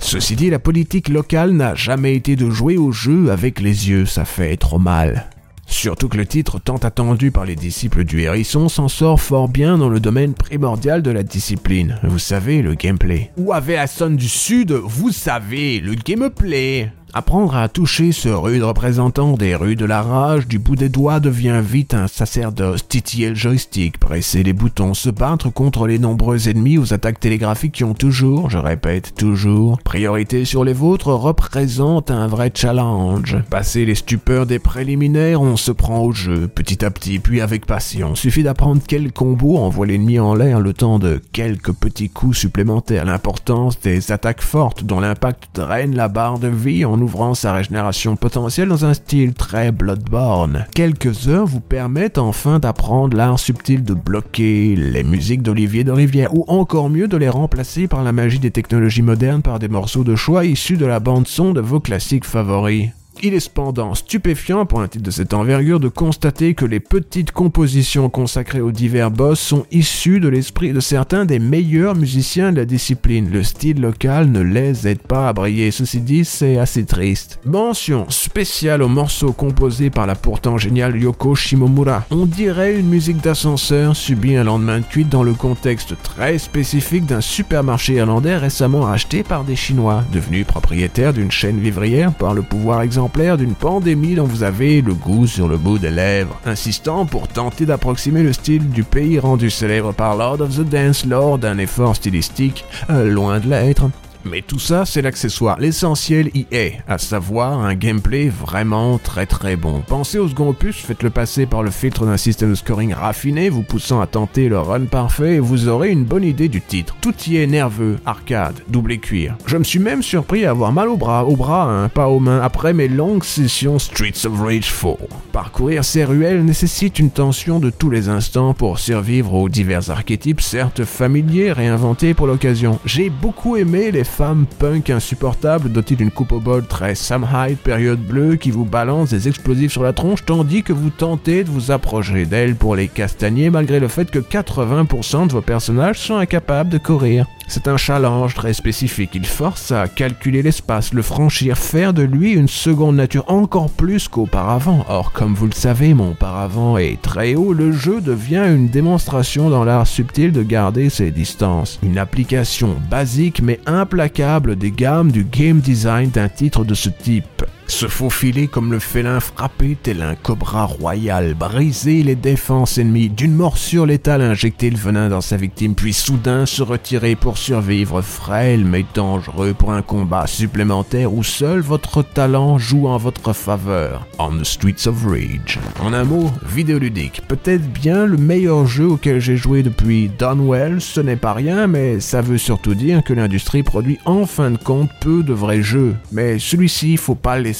Ceci 0.00 0.36
dit, 0.36 0.50
la 0.50 0.58
politique 0.58 1.08
locale 1.08 1.52
n'a 1.52 1.74
jamais 1.74 2.14
été 2.14 2.36
de 2.36 2.50
jouer 2.50 2.76
au 2.76 2.92
jeu 2.92 3.30
avec 3.30 3.60
les 3.60 3.88
yeux, 3.88 4.06
ça 4.06 4.24
fait 4.24 4.56
trop 4.56 4.78
mal. 4.78 5.30
Surtout 5.66 6.08
que 6.08 6.18
le 6.18 6.26
titre 6.26 6.60
tant 6.60 6.76
attendu 6.76 7.30
par 7.30 7.46
les 7.46 7.56
disciples 7.56 8.04
du 8.04 8.20
hérisson 8.20 8.68
s'en 8.68 8.88
sort 8.88 9.20
fort 9.20 9.48
bien 9.48 9.78
dans 9.78 9.88
le 9.88 10.00
domaine 10.00 10.34
primordial 10.34 11.00
de 11.00 11.10
la 11.10 11.22
discipline. 11.22 11.98
Vous 12.02 12.18
savez, 12.18 12.60
le 12.60 12.74
gameplay. 12.74 13.30
Ou 13.38 13.54
avait 13.54 13.78
Asson 13.78 14.10
du 14.10 14.28
Sud, 14.28 14.72
vous 14.72 15.10
savez, 15.10 15.80
le 15.80 15.94
gameplay. 15.94 16.92
Apprendre 17.14 17.54
à 17.56 17.68
toucher 17.68 18.10
ce 18.10 18.30
rude 18.30 18.62
représentant 18.62 19.34
des 19.34 19.54
rues 19.54 19.76
de 19.76 19.84
la 19.84 20.00
rage 20.00 20.48
du 20.48 20.58
bout 20.58 20.76
des 20.76 20.88
doigts 20.88 21.20
devient 21.20 21.60
vite 21.62 21.92
un 21.92 22.06
sacerdoce, 22.06 22.88
titiller 22.88 23.28
le 23.28 23.34
joystick, 23.34 23.98
presser 23.98 24.42
les 24.42 24.54
boutons, 24.54 24.94
se 24.94 25.10
battre 25.10 25.50
contre 25.50 25.86
les 25.86 25.98
nombreux 25.98 26.48
ennemis 26.48 26.78
aux 26.78 26.94
attaques 26.94 27.20
télégraphiques 27.20 27.72
qui 27.72 27.84
ont 27.84 27.92
toujours, 27.92 28.48
je 28.48 28.56
répète 28.56 29.14
toujours, 29.14 29.78
priorité 29.82 30.46
sur 30.46 30.64
les 30.64 30.72
vôtres 30.72 31.08
représente 31.08 32.10
un 32.10 32.28
vrai 32.28 32.50
challenge. 32.54 33.36
Passer 33.50 33.84
les 33.84 33.94
stupeurs 33.94 34.46
des 34.46 34.58
préliminaires, 34.58 35.42
on 35.42 35.58
se 35.58 35.70
prend 35.70 36.00
au 36.00 36.12
jeu, 36.12 36.48
petit 36.48 36.82
à 36.82 36.90
petit, 36.90 37.18
puis 37.18 37.42
avec 37.42 37.66
passion. 37.66 38.14
Suffit 38.14 38.42
d'apprendre 38.42 38.80
quel 38.88 39.12
combo 39.12 39.58
envoie 39.58 39.84
l'ennemi 39.84 40.18
en 40.18 40.34
l'air 40.34 40.60
le 40.60 40.72
temps 40.72 40.98
de 40.98 41.20
quelques 41.32 41.72
petits 41.72 42.08
coups 42.08 42.38
supplémentaires. 42.38 43.04
L'importance 43.04 43.78
des 43.80 44.12
attaques 44.12 44.40
fortes 44.40 44.84
dont 44.84 45.00
l'impact 45.00 45.50
draine 45.52 45.94
la 45.94 46.08
barre 46.08 46.38
de 46.38 46.48
vie 46.48 46.86
en 46.86 47.01
ouvrant 47.02 47.34
sa 47.34 47.52
régénération 47.52 48.16
potentielle 48.16 48.68
dans 48.68 48.84
un 48.84 48.94
style 48.94 49.34
très 49.34 49.72
Bloodborne. 49.72 50.66
Quelques 50.74 51.28
heures 51.28 51.46
vous 51.46 51.60
permettent 51.60 52.18
enfin 52.18 52.58
d'apprendre 52.58 53.16
l'art 53.16 53.38
subtil 53.38 53.84
de 53.84 53.94
bloquer 53.94 54.76
les 54.76 55.02
musiques 55.02 55.42
d'Olivier 55.42 55.84
de 55.84 55.92
Rivière, 55.92 56.34
ou 56.34 56.44
encore 56.48 56.90
mieux 56.90 57.08
de 57.08 57.16
les 57.16 57.28
remplacer 57.28 57.88
par 57.88 58.02
la 58.02 58.12
magie 58.12 58.38
des 58.38 58.50
technologies 58.50 59.02
modernes 59.02 59.42
par 59.42 59.58
des 59.58 59.68
morceaux 59.68 60.04
de 60.04 60.16
choix 60.16 60.44
issus 60.44 60.76
de 60.76 60.86
la 60.86 61.00
bande 61.00 61.26
son 61.26 61.52
de 61.52 61.60
vos 61.60 61.80
classiques 61.80 62.24
favoris. 62.24 62.90
Il 63.20 63.34
est 63.34 63.40
cependant 63.40 63.94
stupéfiant 63.94 64.66
pour 64.66 64.80
un 64.80 64.88
titre 64.88 65.04
de 65.04 65.10
cette 65.10 65.34
envergure 65.34 65.78
de 65.78 65.88
constater 65.88 66.54
que 66.54 66.64
les 66.64 66.80
petites 66.80 67.30
compositions 67.30 68.08
consacrées 68.08 68.60
aux 68.60 68.72
divers 68.72 69.10
boss 69.10 69.38
sont 69.38 69.66
issues 69.70 70.18
de 70.18 70.28
l'esprit 70.28 70.72
de 70.72 70.80
certains 70.80 71.24
des 71.24 71.38
meilleurs 71.38 71.94
musiciens 71.94 72.52
de 72.52 72.56
la 72.56 72.64
discipline. 72.64 73.30
Le 73.30 73.42
style 73.42 73.80
local 73.80 74.30
ne 74.30 74.40
les 74.40 74.88
aide 74.88 75.02
pas 75.02 75.28
à 75.28 75.32
briller, 75.32 75.70
ceci 75.70 76.00
dit 76.00 76.24
c'est 76.24 76.58
assez 76.58 76.84
triste. 76.84 77.38
Mention 77.44 78.06
spéciale 78.08 78.82
aux 78.82 78.88
morceaux 78.88 79.32
composés 79.32 79.90
par 79.90 80.06
la 80.06 80.14
pourtant 80.14 80.58
géniale 80.58 80.96
Yoko 80.96 81.34
Shimomura. 81.34 82.04
On 82.10 82.26
dirait 82.26 82.78
une 82.78 82.88
musique 82.88 83.20
d'ascenseur 83.20 83.94
subie 83.94 84.36
un 84.36 84.44
lendemain 84.44 84.80
de 84.80 84.84
cuite 84.84 85.10
dans 85.10 85.22
le 85.22 85.34
contexte 85.34 85.94
très 86.02 86.38
spécifique 86.38 87.06
d'un 87.06 87.20
supermarché 87.20 87.94
irlandais 87.94 88.36
récemment 88.36 88.80
racheté 88.80 89.22
par 89.22 89.44
des 89.44 89.56
Chinois, 89.56 90.02
devenus 90.12 90.46
propriétaires 90.46 91.12
d'une 91.12 91.30
chaîne 91.30 91.60
vivrière 91.60 92.12
par 92.12 92.34
le 92.34 92.42
pouvoir 92.42 92.82
exemplaire 92.82 93.01
d'une 93.08 93.54
pandémie 93.54 94.14
dont 94.14 94.24
vous 94.24 94.44
avez 94.44 94.80
le 94.80 94.94
goût 94.94 95.26
sur 95.26 95.48
le 95.48 95.56
bout 95.56 95.78
des 95.78 95.90
lèvres, 95.90 96.38
insistant 96.46 97.04
pour 97.04 97.26
tenter 97.26 97.66
d'approximer 97.66 98.22
le 98.22 98.32
style 98.32 98.70
du 98.70 98.84
pays 98.84 99.18
rendu 99.18 99.50
célèbre 99.50 99.92
par 99.92 100.16
Lord 100.16 100.40
of 100.40 100.56
the 100.56 100.68
Dance 100.68 101.04
lors 101.04 101.36
d'un 101.38 101.58
effort 101.58 101.96
stylistique 101.96 102.64
euh, 102.90 103.10
loin 103.10 103.40
de 103.40 103.48
l'être. 103.48 103.90
Mais 104.24 104.42
tout 104.42 104.58
ça, 104.58 104.84
c'est 104.84 105.02
l'accessoire. 105.02 105.58
L'essentiel 105.58 106.30
y 106.34 106.46
est, 106.52 106.78
à 106.88 106.98
savoir 106.98 107.60
un 107.60 107.74
gameplay 107.74 108.28
vraiment 108.28 108.98
très 108.98 109.26
très 109.26 109.56
bon. 109.56 109.82
Pensez 109.86 110.18
au 110.18 110.28
second 110.28 110.50
opus, 110.50 110.76
faites-le 110.76 111.10
passer 111.10 111.46
par 111.46 111.62
le 111.62 111.70
filtre 111.70 112.06
d'un 112.06 112.16
système 112.16 112.50
de 112.50 112.54
scoring 112.54 112.94
raffiné, 112.94 113.48
vous 113.48 113.62
poussant 113.62 114.00
à 114.00 114.06
tenter 114.06 114.48
le 114.48 114.58
run 114.58 114.84
parfait, 114.84 115.34
et 115.34 115.40
vous 115.40 115.68
aurez 115.68 115.90
une 115.90 116.04
bonne 116.04 116.24
idée 116.24 116.48
du 116.48 116.60
titre. 116.60 116.96
Tout 117.00 117.14
y 117.26 117.36
est 117.36 117.46
nerveux, 117.46 117.98
arcade, 118.06 118.60
doublé 118.68 118.98
cuir. 118.98 119.36
Je 119.46 119.56
me 119.56 119.64
suis 119.64 119.78
même 119.78 120.02
surpris 120.02 120.46
à 120.46 120.50
avoir 120.50 120.72
mal 120.72 120.88
au 120.88 120.96
bras, 120.96 121.24
au 121.24 121.36
bras, 121.36 121.64
hein, 121.64 121.88
pas 121.88 122.08
aux 122.08 122.20
mains, 122.20 122.40
après 122.40 122.72
mes 122.72 122.88
longues 122.88 123.24
sessions 123.24 123.78
Streets 123.78 124.26
of 124.26 124.40
Rage 124.40 124.72
4. 124.72 124.98
Parcourir 125.32 125.84
ces 125.84 126.04
ruelles 126.04 126.44
nécessite 126.44 126.98
une 126.98 127.10
tension 127.10 127.58
de 127.58 127.70
tous 127.70 127.90
les 127.90 128.08
instants 128.08 128.54
pour 128.54 128.78
survivre 128.78 129.34
aux 129.34 129.48
divers 129.48 129.90
archétypes, 129.90 130.40
certes 130.40 130.84
familiers, 130.84 131.52
réinventés 131.52 132.14
pour 132.14 132.26
l'occasion. 132.26 132.78
J'ai 132.84 133.10
beaucoup 133.10 133.56
aimé 133.56 133.90
les 133.90 134.04
femme 134.12 134.44
punk 134.58 134.90
insupportable 134.90 135.72
dotée 135.72 135.96
d'une 135.96 136.10
coupe 136.10 136.32
au 136.32 136.38
bol 136.38 136.66
très 136.66 136.94
Sam 136.94 137.26
Hyde 137.32 137.56
période 137.56 137.98
bleue 137.98 138.36
qui 138.36 138.50
vous 138.50 138.66
balance 138.66 139.08
des 139.08 139.26
explosifs 139.26 139.72
sur 139.72 139.82
la 139.82 139.94
tronche 139.94 140.26
tandis 140.26 140.62
que 140.62 140.74
vous 140.74 140.90
tentez 140.90 141.44
de 141.44 141.50
vous 141.50 141.70
approcher 141.70 142.26
d'elle 142.26 142.54
pour 142.54 142.76
les 142.76 142.88
castagner 142.88 143.48
malgré 143.48 143.80
le 143.80 143.88
fait 143.88 144.10
que 144.10 144.18
80% 144.18 145.28
de 145.28 145.32
vos 145.32 145.40
personnages 145.40 145.98
sont 145.98 146.16
incapables 146.16 146.68
de 146.68 146.76
courir. 146.76 147.26
C'est 147.54 147.68
un 147.68 147.76
challenge 147.76 148.34
très 148.34 148.54
spécifique. 148.54 149.10
Il 149.12 149.26
force 149.26 149.72
à 149.72 149.86
calculer 149.86 150.40
l'espace, 150.40 150.94
le 150.94 151.02
franchir, 151.02 151.58
faire 151.58 151.92
de 151.92 152.02
lui 152.02 152.32
une 152.32 152.48
seconde 152.48 152.96
nature 152.96 153.26
encore 153.28 153.68
plus 153.68 154.08
qu'auparavant. 154.08 154.86
Or, 154.88 155.12
comme 155.12 155.34
vous 155.34 155.48
le 155.48 155.52
savez, 155.52 155.92
mon 155.92 156.14
paravent 156.14 156.78
est 156.78 157.02
très 157.02 157.34
haut, 157.34 157.52
le 157.52 157.70
jeu 157.70 158.00
devient 158.00 158.46
une 158.48 158.68
démonstration 158.68 159.50
dans 159.50 159.64
l'art 159.64 159.86
subtil 159.86 160.32
de 160.32 160.42
garder 160.42 160.88
ses 160.88 161.10
distances. 161.10 161.78
Une 161.82 161.98
application 161.98 162.74
basique 162.90 163.42
mais 163.42 163.60
implacable 163.66 164.56
des 164.56 164.70
gammes 164.70 165.12
du 165.12 165.24
game 165.24 165.60
design 165.60 166.08
d'un 166.08 166.30
titre 166.30 166.64
de 166.64 166.72
ce 166.72 166.88
type 166.88 167.44
se 167.66 167.86
faufiler 167.86 168.48
comme 168.48 168.72
le 168.72 168.78
félin 168.78 169.20
frappé 169.20 169.76
tel 169.82 170.02
un 170.02 170.14
cobra 170.14 170.64
royal, 170.64 171.34
briser 171.34 172.02
les 172.02 172.14
défenses 172.14 172.78
ennemies, 172.78 173.08
d'une 173.08 173.34
morsure 173.34 173.86
létale 173.86 174.22
injecter 174.22 174.70
le 174.70 174.76
venin 174.76 175.08
dans 175.08 175.20
sa 175.20 175.36
victime, 175.36 175.74
puis 175.74 175.92
soudain 175.92 176.46
se 176.46 176.62
retirer 176.62 177.16
pour 177.16 177.38
survivre, 177.38 178.02
frêle 178.02 178.64
mais 178.64 178.84
dangereux 178.94 179.54
pour 179.54 179.72
un 179.72 179.82
combat 179.82 180.26
supplémentaire 180.26 181.12
où 181.12 181.22
seul 181.22 181.60
votre 181.60 182.02
talent 182.02 182.58
joue 182.58 182.88
en 182.88 182.96
votre 182.96 183.32
faveur. 183.32 184.06
On 184.18 184.36
the 184.36 184.44
Streets 184.44 184.86
of 184.86 185.04
Rage. 185.04 185.58
En 185.80 185.92
un 185.92 186.04
mot, 186.04 186.30
vidéoludique. 186.44 187.22
Peut-être 187.28 187.72
bien 187.72 188.06
le 188.06 188.16
meilleur 188.16 188.66
jeu 188.66 188.86
auquel 188.86 189.20
j'ai 189.20 189.36
joué 189.36 189.62
depuis 189.62 190.10
Donwell, 190.18 190.80
ce 190.80 191.00
n'est 191.00 191.16
pas 191.16 191.32
rien, 191.32 191.66
mais 191.66 192.00
ça 192.00 192.22
veut 192.22 192.38
surtout 192.38 192.74
dire 192.74 193.02
que 193.04 193.12
l'industrie 193.12 193.62
produit 193.62 193.98
en 194.04 194.26
fin 194.26 194.50
de 194.50 194.56
compte 194.56 194.90
peu 195.00 195.22
de 195.22 195.32
vrais 195.32 195.62
jeux. 195.62 195.94
Mais 196.10 196.38
celui-ci, 196.38 196.96
faut 196.96 197.14
pas 197.14 197.38
le 197.38 197.51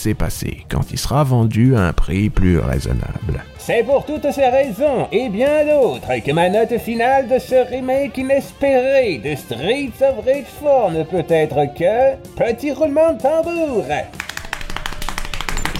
quand 0.69 0.91
il 0.91 0.99
sera 0.99 1.25
vendu 1.25 1.77
à 1.77 1.81
un 1.89 1.93
prix 1.93 2.31
plus 2.31 2.59
raisonnable. 2.59 3.45
C'est 3.59 3.85
pour 3.85 4.05
toutes 4.05 4.31
ces 4.33 4.49
raisons 4.49 5.09
et 5.13 5.29
bien 5.29 5.65
d'autres 5.65 6.23
que 6.25 6.33
ma 6.33 6.49
note 6.49 6.79
finale 6.79 7.29
de 7.29 7.39
ce 7.39 7.69
remake 7.71 8.19
inespéré 8.19 9.19
de 9.19 9.35
Streets 9.37 10.03
of 10.03 10.25
Rage 10.25 10.47
4 10.61 10.91
ne 10.93 11.03
peut 11.05 11.25
être 11.29 11.75
que 11.75 12.17
petit 12.37 12.73
roulement 12.73 13.13
de 13.13 13.23
tambour. 13.23 13.85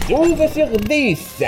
12 0.09 0.53
sur 0.53 0.69
10. 0.69 1.43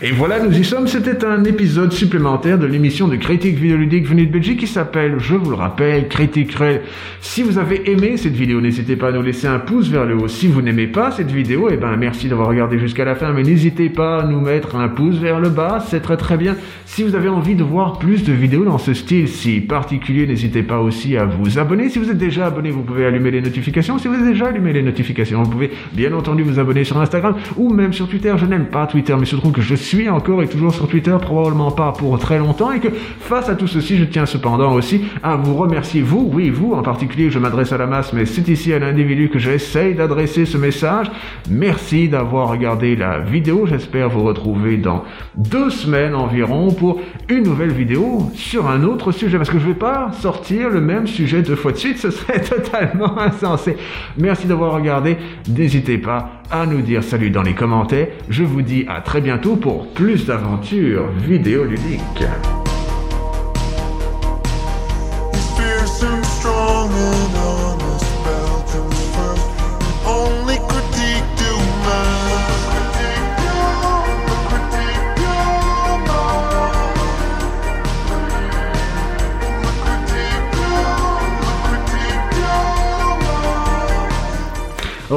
Et 0.00 0.12
voilà, 0.12 0.38
nous 0.38 0.56
y 0.56 0.62
sommes. 0.62 0.86
C'était 0.86 1.24
un 1.24 1.42
épisode 1.42 1.90
supplémentaire 1.90 2.56
de 2.56 2.66
l'émission 2.66 3.08
de 3.08 3.16
critique 3.16 3.56
vidéoludique 3.56 4.06
venue 4.06 4.26
de 4.26 4.32
Belgique 4.32 4.60
qui 4.60 4.68
s'appelle, 4.68 5.16
je 5.18 5.34
vous 5.34 5.50
le 5.50 5.56
rappelle, 5.56 6.06
Critique 6.06 6.52
Cruel. 6.52 6.82
Si 7.20 7.42
vous 7.42 7.58
avez 7.58 7.90
aimé 7.90 8.16
cette 8.16 8.34
vidéo, 8.34 8.60
n'hésitez 8.60 8.94
pas 8.94 9.08
à 9.08 9.10
nous 9.10 9.22
laisser 9.22 9.48
un 9.48 9.58
pouce 9.58 9.88
vers 9.88 10.06
le 10.06 10.14
haut. 10.14 10.28
Si 10.28 10.46
vous 10.46 10.62
n'aimez 10.62 10.86
pas 10.86 11.10
cette 11.10 11.32
vidéo, 11.32 11.68
eh 11.68 11.76
ben, 11.76 11.96
merci 11.96 12.28
d'avoir 12.28 12.46
regardé 12.46 12.78
jusqu'à 12.78 13.04
la 13.04 13.16
fin, 13.16 13.32
mais 13.32 13.42
n'hésitez 13.42 13.88
pas 13.88 14.20
à 14.20 14.24
nous 14.24 14.40
mettre 14.40 14.76
un 14.76 14.88
pouce 14.88 15.16
vers 15.16 15.40
le 15.40 15.48
bas. 15.48 15.84
C'est 15.84 16.00
très 16.00 16.16
très 16.16 16.36
bien. 16.36 16.54
Si 16.86 17.02
vous 17.02 17.16
avez 17.16 17.28
envie 17.28 17.56
de 17.56 17.64
voir 17.64 17.98
plus 17.98 18.22
de 18.22 18.32
vidéos 18.32 18.64
dans 18.64 18.78
ce 18.78 18.94
style 18.94 19.26
si 19.26 19.60
particulier, 19.60 20.28
n'hésitez 20.28 20.62
pas 20.62 20.78
aussi 20.78 21.16
à 21.16 21.24
vous 21.24 21.58
abonner. 21.58 21.88
Si 21.88 21.98
vous 21.98 22.08
êtes 22.08 22.18
déjà 22.18 22.46
abonné, 22.46 22.70
vous 22.70 22.82
pouvez 22.82 23.04
allumer 23.04 23.32
les 23.32 23.40
notifications. 23.40 23.98
Si 23.98 24.06
vous 24.06 24.14
avez 24.14 24.30
déjà 24.30 24.46
allumé 24.46 24.72
les 24.72 24.82
notifications, 24.82 25.42
vous 25.42 25.50
pouvez 25.50 25.72
bien 25.92 26.12
entendu 26.12 26.44
vous 26.44 26.60
abonner 26.60 26.84
sur 26.84 27.00
Instagram 27.00 27.34
ou 27.56 27.74
même 27.74 27.92
sur 27.92 28.06
Twitter. 28.06 28.32
Je 28.36 28.46
n'aime 28.46 28.66
pas 28.66 28.86
Twitter, 28.86 29.16
mais 29.18 29.26
je 29.26 29.34
trouve 29.34 29.50
que 29.50 29.60
je 29.60 29.74
suis 29.74 29.87
suis 29.88 30.08
encore 30.08 30.42
et 30.42 30.48
toujours 30.48 30.74
sur 30.74 30.86
Twitter, 30.86 31.16
probablement 31.20 31.70
pas 31.70 31.92
pour 31.92 32.18
très 32.18 32.38
longtemps, 32.38 32.72
et 32.72 32.80
que 32.80 32.88
face 33.20 33.48
à 33.48 33.54
tout 33.54 33.66
ceci, 33.66 33.96
je 33.96 34.04
tiens 34.04 34.26
cependant 34.26 34.74
aussi 34.74 35.02
à 35.22 35.36
vous 35.36 35.54
remercier, 35.54 36.02
vous, 36.02 36.28
oui, 36.32 36.50
vous 36.50 36.74
en 36.74 36.82
particulier, 36.82 37.30
je 37.30 37.38
m'adresse 37.38 37.72
à 37.72 37.78
la 37.78 37.86
masse, 37.86 38.12
mais 38.12 38.26
c'est 38.26 38.48
ici 38.48 38.72
à 38.72 38.78
l'individu 38.78 39.30
que 39.30 39.38
j'essaye 39.38 39.94
d'adresser 39.94 40.44
ce 40.44 40.58
message. 40.58 41.10
Merci 41.48 42.08
d'avoir 42.08 42.50
regardé 42.50 42.96
la 42.96 43.18
vidéo, 43.18 43.66
j'espère 43.66 44.10
vous 44.10 44.24
retrouver 44.24 44.76
dans 44.76 45.04
deux 45.36 45.70
semaines 45.70 46.14
environ 46.14 46.70
pour 46.70 47.00
une 47.28 47.44
nouvelle 47.44 47.72
vidéo 47.72 48.30
sur 48.34 48.68
un 48.68 48.84
autre 48.84 49.10
sujet, 49.10 49.38
parce 49.38 49.50
que 49.50 49.58
je 49.58 49.68
vais 49.68 49.74
pas 49.74 50.12
sortir 50.12 50.68
le 50.68 50.80
même 50.80 51.06
sujet 51.06 51.40
deux 51.40 51.56
fois 51.56 51.72
de 51.72 51.78
suite, 51.78 51.98
ce 51.98 52.10
serait 52.10 52.40
totalement 52.42 53.18
insensé. 53.18 53.76
Merci 54.18 54.46
d'avoir 54.46 54.74
regardé, 54.74 55.16
n'hésitez 55.48 55.96
pas 55.96 56.37
à 56.50 56.66
nous 56.66 56.80
dire 56.80 57.02
salut 57.02 57.30
dans 57.30 57.42
les 57.42 57.54
commentaires. 57.54 58.08
Je 58.28 58.44
vous 58.44 58.62
dis 58.62 58.84
à 58.88 59.00
très 59.00 59.20
bientôt 59.20 59.56
pour 59.56 59.88
plus 59.88 60.26
d'aventures 60.26 61.08
vidéoludiques. 61.08 62.24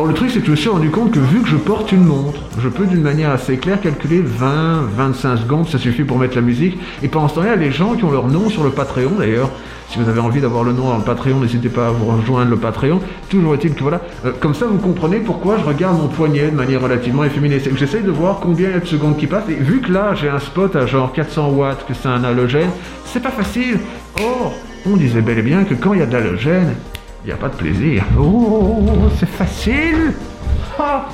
Alors 0.02 0.10
le 0.10 0.16
truc 0.16 0.32
c'est 0.32 0.40
que 0.40 0.48
je 0.48 0.52
me 0.52 0.56
suis 0.56 0.68
rendu 0.68 0.90
compte 0.90 1.12
que 1.12 1.20
vu 1.20 1.44
que 1.44 1.48
je 1.48 1.58
porte 1.58 1.92
une 1.92 2.04
montre, 2.04 2.42
je 2.58 2.70
peux 2.70 2.88
d'une 2.88 3.04
manière 3.04 3.30
assez 3.30 3.58
claire 3.58 3.80
calculer 3.80 4.20
20, 4.20 4.88
25 4.96 5.38
secondes, 5.38 5.70
ça 5.70 5.78
suffit 5.78 6.04
pour 6.04 6.18
mettre 6.18 6.36
la 6.36 6.42
musique. 6.42 6.80
Et 7.04 7.08
pendant 7.08 7.28
ce 7.28 7.36
temps-là, 7.36 7.56
les 7.56 7.72
gens 7.72 7.94
qui 7.94 8.04
ont 8.04 8.10
leur 8.10 8.28
nom 8.28 8.50
sur 8.50 8.64
le 8.64 8.72
Patreon 8.72 9.12
d'ailleurs. 9.20 9.52
Si 9.90 10.00
vous 10.00 10.10
avez 10.10 10.20
envie 10.20 10.42
d'avoir 10.42 10.64
le 10.64 10.74
nom 10.74 10.90
dans 10.90 10.98
le 10.98 11.04
Patreon, 11.04 11.40
n'hésitez 11.40 11.70
pas 11.70 11.90
à 11.90 11.92
vous 11.92 12.06
rejoindre 12.18 12.50
le 12.50 12.58
Patreon. 12.58 13.00
Toujours 13.30 13.54
est-il 13.54 13.76
que 13.76 13.82
voilà, 13.82 14.02
euh, 14.26 14.32
comme 14.40 14.56
ça 14.56 14.66
vous 14.66 14.80
comprenez 14.80 15.20
pourquoi 15.20 15.60
je 15.60 15.66
regarde 15.66 16.02
mon 16.02 16.08
poignet 16.08 16.50
de 16.50 16.56
manière 16.56 16.82
relativement 16.82 17.24
efféminée. 17.24 17.60
C'est 17.60 17.70
que 17.70 17.78
j'essaye 17.78 18.02
de 18.02 18.10
voir 18.10 18.40
combien 18.40 18.70
il 18.70 18.74
y 18.74 18.78
a 18.78 18.80
de 18.80 18.88
secondes 18.88 19.18
qui 19.18 19.28
passent. 19.28 19.50
Et 19.50 19.54
vu 19.54 19.82
que 19.82 19.92
là 19.92 20.16
j'ai 20.16 20.30
un 20.30 20.40
spot 20.40 20.76
à 20.76 20.88
genre 20.88 21.14
400 21.14 21.52
watts, 21.52 21.86
que 21.88 21.94
c'est 21.94 22.10
un 22.10 22.24
halogène, 22.24 22.72
c'est 23.06 23.22
pas 23.22 23.30
facile. 23.30 23.78
Or, 24.20 24.52
on 24.88 24.98
disait 24.98 25.22
bel 25.22 25.38
et 25.38 25.44
bien 25.44 25.64
que 25.64 25.76
quand 25.76 25.94
il 25.94 26.00
y 26.00 26.04
a 26.04 26.08
de 26.08 26.14
l'halogène, 26.14 26.74
il 27.24 27.28
n'y 27.28 27.34
a 27.34 27.38
pas 27.38 27.50
de 27.50 27.56
plaisir. 27.56 28.04
Oh, 28.20 29.10
c'est 29.20 29.30
facile. 29.30 30.14
Ah 30.80 31.08